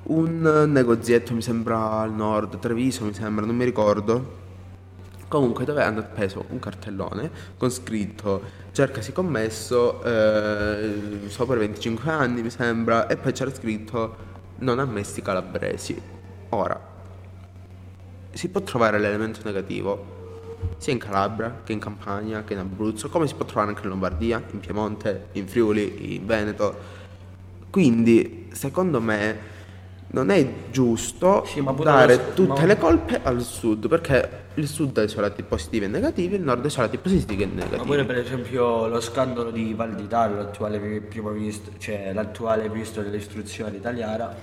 un 0.03 0.67
negozietto, 0.71 1.33
mi 1.33 1.41
sembra 1.41 1.99
al 1.99 2.13
nord, 2.13 2.59
Treviso 2.59 3.05
mi 3.05 3.13
sembra, 3.13 3.43
non 3.43 3.55
mi 3.55 3.65
ricordo. 3.65 4.39
Comunque 5.31 5.63
dove 5.63 5.81
hanno 5.81 6.01
appeso 6.01 6.43
un 6.49 6.59
cartellone 6.59 7.31
con 7.55 7.71
scritto 7.71 8.41
cercasi 8.73 9.13
commesso 9.13 10.03
eh, 10.03 11.21
sopra 11.27 11.55
i 11.55 11.59
25 11.59 12.11
anni 12.11 12.41
mi 12.41 12.49
sembra 12.49 13.07
e 13.07 13.15
poi 13.15 13.31
c'era 13.31 13.49
scritto 13.53 14.15
non 14.57 14.79
ammessi 14.79 15.21
calabresi. 15.21 16.01
Ora, 16.49 16.77
si 18.33 18.49
può 18.49 18.59
trovare 18.59 18.99
l'elemento 18.99 19.39
negativo 19.45 20.19
sia 20.75 20.91
in 20.91 20.99
Calabria 20.99 21.61
che 21.63 21.71
in 21.71 21.79
Campania 21.79 22.43
che 22.43 22.51
in 22.51 22.59
Abruzzo, 22.59 23.07
come 23.07 23.25
si 23.25 23.33
può 23.33 23.45
trovare 23.45 23.69
anche 23.69 23.83
in 23.83 23.87
Lombardia, 23.87 24.43
in 24.51 24.59
Piemonte, 24.59 25.27
in 25.31 25.47
Friuli, 25.47 26.15
in 26.15 26.25
Veneto. 26.25 26.75
Quindi, 27.69 28.49
secondo 28.51 28.99
me, 28.99 29.37
non 30.13 30.29
è 30.29 30.45
giusto 30.71 31.43
Sì, 31.45 31.61
ma 31.61 31.71
dare 31.71 32.15
lo- 32.15 32.21
tutte 32.33 32.61
ma- 32.61 32.65
le 32.65 32.77
colpe 32.77 33.19
al 33.23 33.41
sud, 33.41 33.87
perché 33.87 34.39
il 34.55 34.67
sud 34.67 34.97
ha 34.97 35.03
i 35.03 35.07
suoi 35.07 35.23
lati 35.23 35.43
positivi 35.43 35.85
e 35.85 35.87
negativi, 35.87 36.35
il 36.35 36.41
nord 36.41 36.63
ha 36.63 36.67
i 36.67 36.69
suoi 36.69 36.85
lati 36.85 36.97
positivi 36.97 37.43
e 37.43 37.45
Ma 37.47 37.53
negativi. 37.63 37.85
pure 37.85 38.03
per 38.05 38.17
esempio 38.17 38.87
lo 38.87 38.99
scandalo 38.99 39.51
di 39.51 39.73
Valditaro, 39.73 40.35
l'attuale 40.35 40.79
mi- 40.79 40.99
primo 41.01 41.29
ministro, 41.29 41.73
cioè 41.77 42.11
l'attuale 42.13 42.67
ministro 42.69 43.01
dell'istruzione 43.03 43.77
italiana, 43.77 44.35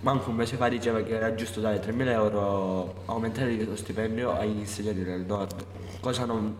manco 0.00 0.28
un 0.30 0.36
mese 0.36 0.56
fa 0.56 0.68
diceva 0.68 1.00
che 1.00 1.14
era 1.14 1.34
giusto 1.34 1.60
dare 1.60 1.80
3.000 1.80 2.10
euro, 2.12 3.02
aumentare 3.06 3.64
lo 3.64 3.76
stipendio 3.76 4.36
agli 4.36 4.58
insegnanti 4.58 5.02
del 5.04 5.24
nord, 5.26 5.64
cosa 6.00 6.26
non 6.26 6.54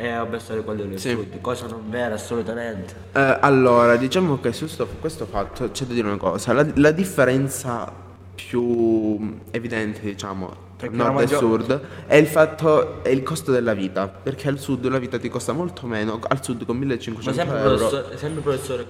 è 0.00 0.08
abbassare 0.08 0.62
quello 0.62 0.84
del 0.84 0.98
Sì. 0.98 1.10
sud, 1.10 1.40
cosa 1.40 1.66
non 1.66 1.90
vera 1.90 2.14
assolutamente. 2.14 2.94
Eh, 3.12 3.38
allora, 3.40 3.96
diciamo 3.96 4.40
che 4.40 4.52
su 4.52 4.66
sto- 4.66 4.86
questo 4.98 5.26
fatto 5.26 5.70
c'è 5.70 5.84
da 5.84 5.92
dire 5.94 6.06
una 6.08 6.16
cosa, 6.16 6.52
la, 6.52 6.66
la 6.76 6.90
differenza 6.90 7.92
più 8.34 9.38
evidente, 9.50 10.00
diciamo, 10.00 10.46
tra 10.76 10.88
Perché 10.88 10.96
nord 10.96 11.10
e 11.10 11.12
maggior- 11.12 11.38
sud 11.38 11.80
è 12.06 12.14
il 12.16 12.26
fatto, 12.26 13.04
è 13.04 13.10
il 13.10 13.22
costo 13.22 13.52
della 13.52 13.74
vita, 13.74 14.08
perché 14.08 14.48
al 14.48 14.58
sud 14.58 14.86
la 14.88 14.98
vita 14.98 15.18
ti 15.18 15.28
costa 15.28 15.52
molto 15.52 15.86
meno, 15.86 16.18
al 16.26 16.42
sud 16.42 16.64
con 16.64 16.76
Ma 16.76 16.84
1500 16.86 17.32
sempre 17.34 17.58
euro. 17.58 17.76
professore, 17.76 18.16
sempre 18.16 18.40
professore, 18.40 18.86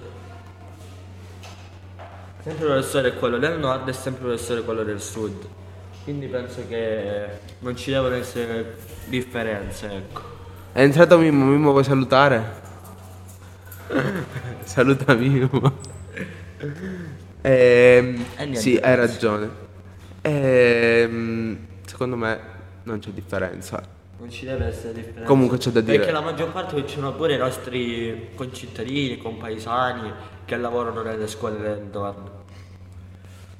sempre 2.43 2.65
professore 2.67 3.15
quello 3.15 3.39
del 3.39 3.59
nord 3.59 3.89
e 3.89 3.93
sempre 3.93 4.23
professore 4.23 4.63
quello 4.63 4.85
del 4.85 5.01
sud. 5.01 5.47
Quindi 6.05 6.27
penso 6.27 6.63
che 6.69 7.27
non 7.59 7.77
ci 7.77 7.91
devono 7.91 8.15
essere 8.15 8.77
differenze, 9.07 9.87
ecco. 9.93 10.39
È 10.73 10.81
entrato 10.83 11.19
Mimmo, 11.19 11.45
Mimmo 11.47 11.71
vuoi 11.73 11.85
salutare? 11.85 12.59
Saluta 14.63 15.15
Mimo. 15.15 15.49
Ehm, 17.43 18.25
E 18.37 18.45
niente, 18.45 18.55
sì, 18.61 18.77
hai 18.77 18.95
ragione. 18.95 19.49
Ehm, 20.23 21.59
secondo 21.85 22.17
me 22.17 22.39
non 22.85 22.99
c'è 23.01 23.11
differenza. 23.11 23.83
Non 24.19 24.31
ci 24.31 24.45
deve 24.45 24.67
essere 24.67 24.93
differenza. 24.93 25.25
Comunque 25.25 25.59
c'è 25.59 25.71
da 25.71 25.81
dire- 25.81 25.97
Perché 25.99 26.13
la 26.13 26.21
maggior 26.21 26.53
parte 26.53 26.87
ci 26.87 26.95
sono 26.97 27.15
pure 27.15 27.35
i 27.35 27.39
nostri 27.39 28.29
concittadini, 28.37 29.17
compaesani 29.19 30.13
che 30.45 30.57
lavorano 30.57 31.03
nelle 31.03 31.27
scuole 31.27 31.59
del 31.59 31.89
nord. 31.93 32.31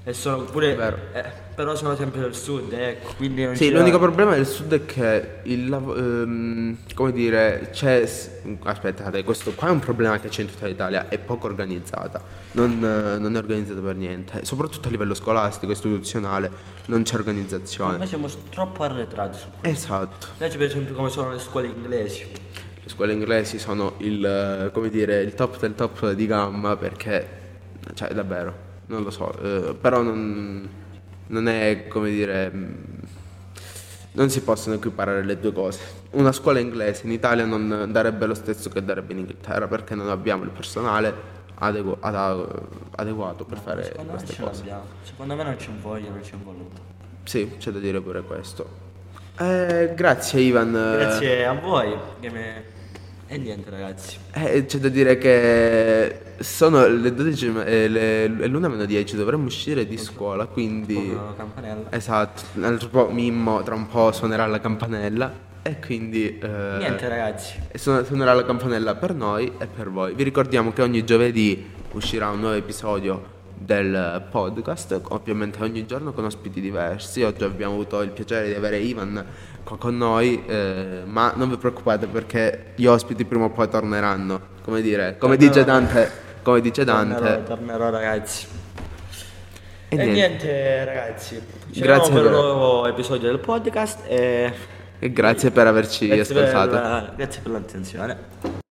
E 0.03 0.13
sono 0.13 0.45
pure. 0.45 0.75
Eh, 1.13 1.23
però 1.53 1.75
sono 1.75 1.95
sempre 1.95 2.21
del 2.21 2.33
sud, 2.33 2.73
ecco. 2.73 3.13
Quindi 3.17 3.45
non 3.45 3.55
Sì, 3.55 3.69
l'unico 3.69 3.99
problema 3.99 4.33
del 4.33 4.47
sud 4.47 4.73
è 4.73 4.83
che 4.83 5.41
il 5.43 5.69
lav- 5.69 5.95
ehm, 5.95 6.77
come 6.95 7.11
dire, 7.11 7.69
c'è 7.71 8.09
aspettate, 8.63 9.23
questo 9.23 9.51
qua 9.53 9.67
è 9.67 9.71
un 9.71 9.77
problema 9.79 10.19
che 10.19 10.29
c'è 10.29 10.41
in 10.41 10.47
tutta 10.47 10.65
l'Italia, 10.65 11.07
è 11.07 11.19
poco 11.19 11.45
organizzata. 11.45 12.19
Non, 12.53 12.79
non 12.79 13.35
è 13.35 13.37
organizzata 13.37 13.79
per 13.79 13.95
niente, 13.95 14.43
soprattutto 14.43 14.87
a 14.87 14.91
livello 14.91 15.13
scolastico, 15.13 15.71
istituzionale, 15.71 16.49
non 16.85 17.03
c'è 17.03 17.15
organizzazione. 17.15 17.97
Noi 17.97 18.07
siamo 18.07 18.27
troppo 18.49 18.81
arretrati 18.81 19.37
su 19.37 19.47
questo. 19.59 19.85
Esatto. 19.85 20.27
Invece 20.33 20.57
per 20.57 20.65
esempio 20.67 20.95
come 20.95 21.09
sono 21.09 21.31
le 21.31 21.39
scuole 21.39 21.67
inglesi. 21.67 22.25
Le 22.83 22.89
scuole 22.89 23.13
inglesi 23.13 23.59
sono 23.59 23.93
il, 23.99 24.71
come 24.73 24.89
dire, 24.89 25.21
il 25.21 25.35
top 25.35 25.59
del 25.59 25.75
top 25.75 26.13
di 26.13 26.25
gamma 26.25 26.75
perché, 26.75 27.27
cioè 27.93 28.09
davvero, 28.13 28.69
non 28.91 29.03
lo 29.03 29.09
so, 29.09 29.33
eh, 29.41 29.73
però 29.73 30.01
non, 30.01 30.67
non 31.27 31.47
è, 31.47 31.87
come 31.87 32.09
dire, 32.11 32.49
mh, 32.49 32.75
non 34.13 34.29
si 34.29 34.41
possono 34.41 34.75
equiparare 34.75 35.23
le 35.23 35.39
due 35.39 35.53
cose. 35.53 35.79
Una 36.11 36.31
scuola 36.33 36.59
inglese 36.59 37.05
in 37.05 37.11
Italia 37.13 37.45
non 37.45 37.89
darebbe 37.91 38.25
lo 38.25 38.33
stesso 38.33 38.69
che 38.69 38.83
darebbe 38.83 39.13
in 39.13 39.19
Inghilterra 39.19 39.67
perché 39.67 39.95
non 39.95 40.09
abbiamo 40.09 40.43
il 40.43 40.49
personale 40.49 41.39
adegu- 41.55 41.97
ada- 42.01 42.45
adeguato 42.97 43.45
per 43.45 43.57
fare 43.59 43.83
Secondo 43.85 44.11
me 44.11 44.17
queste 44.17 44.41
cose. 44.43 44.59
l'abbiamo. 44.59 44.83
Secondo 45.03 45.35
me 45.35 45.43
non 45.43 45.55
c'è 45.55 45.69
voglia, 45.81 46.09
non 46.09 46.19
c'è 46.19 46.35
voluto. 46.43 46.81
Sì, 47.23 47.53
c'è 47.57 47.71
da 47.71 47.79
dire 47.79 48.01
pure 48.01 48.21
questo. 48.23 48.89
Eh, 49.39 49.93
grazie 49.95 50.41
Ivan. 50.41 50.71
Grazie 50.71 51.45
a 51.45 51.53
voi. 51.53 51.95
che 52.19 52.29
me- 52.29 52.79
E 53.33 53.37
niente 53.37 53.69
ragazzi. 53.69 54.17
Eh, 54.33 54.65
c'è 54.65 54.77
da 54.79 54.89
dire 54.89 55.17
che 55.17 56.19
sono 56.39 56.85
le 56.85 57.13
12 57.13 57.47
me- 57.49 57.65
eh, 57.65 58.27
l'una 58.27 58.67
meno 58.67 58.83
10, 58.83 59.15
dovremmo 59.15 59.45
uscire 59.45 59.87
di 59.87 59.97
scuola, 59.97 60.47
quindi... 60.47 61.13
La 61.13 61.33
campanella. 61.37 61.85
Esatto, 61.91 62.41
un 62.55 62.65
altro 62.65 62.89
po' 62.89 63.09
Mimmo 63.09 63.63
tra 63.63 63.73
un 63.73 63.87
po' 63.87 64.11
suonerà 64.11 64.45
la 64.47 64.59
campanella 64.59 65.31
e 65.61 65.79
quindi... 65.79 66.39
eh, 66.39 66.75
Niente 66.79 67.07
ragazzi. 67.07 67.55
e 67.71 67.77
suon- 67.77 68.03
suonerà 68.03 68.33
la 68.33 68.43
campanella 68.43 68.95
per 68.95 69.13
noi 69.15 69.49
e 69.57 69.65
per 69.65 69.89
voi. 69.89 70.13
Vi 70.13 70.23
ricordiamo 70.23 70.73
che 70.73 70.81
ogni 70.81 71.05
giovedì 71.05 71.69
uscirà 71.93 72.29
un 72.31 72.39
nuovo 72.41 72.55
episodio 72.55 73.30
del 73.63 74.23
podcast, 74.31 74.99
ovviamente 75.09 75.61
ogni 75.63 75.85
giorno 75.85 76.11
con 76.13 76.25
ospiti 76.25 76.59
diversi. 76.61 77.21
Oggi 77.23 77.43
abbiamo 77.43 77.73
avuto 77.73 78.01
il 78.01 78.09
piacere 78.09 78.47
di 78.47 78.53
avere 78.55 78.77
Ivan 78.79 79.23
qua 79.63 79.77
con 79.77 79.95
noi, 79.97 80.43
eh, 80.47 81.01
ma 81.05 81.33
non 81.35 81.49
vi 81.49 81.57
preoccupate 81.57 82.07
perché 82.07 82.73
gli 82.75 82.85
ospiti 82.85 83.23
prima 83.25 83.45
o 83.45 83.49
poi 83.49 83.69
torneranno. 83.69 84.41
Come 84.63 84.81
dire, 84.81 85.17
come 85.17 85.35
Tornerò. 85.37 85.51
dice 85.53 85.63
Dante, 85.65 86.11
come 86.41 86.61
dice 86.61 86.83
Tornerò, 86.85 87.19
Dante. 87.19 87.43
tornerò 87.47 87.89
ragazzi. 87.89 88.47
E 89.89 89.95
E, 89.95 89.97
niente. 89.97 90.11
niente. 90.13 90.85
ragazzi. 90.85 91.41
Ci 91.71 91.79
Grazie 91.81 92.13
per 92.13 92.25
un 92.25 92.31
nuovo 92.31 92.87
episodio 92.87 93.27
del 93.29 93.39
podcast 93.39 93.99
e 94.07 94.53
E 94.99 95.11
grazie 95.11 95.51
per 95.51 95.67
averci 95.67 96.07
grazie 96.07 96.33
per, 96.35 96.43
ascoltato. 96.55 97.13
grazie 97.15 97.41
per 97.41 97.51
l'attenzione. 97.51 98.59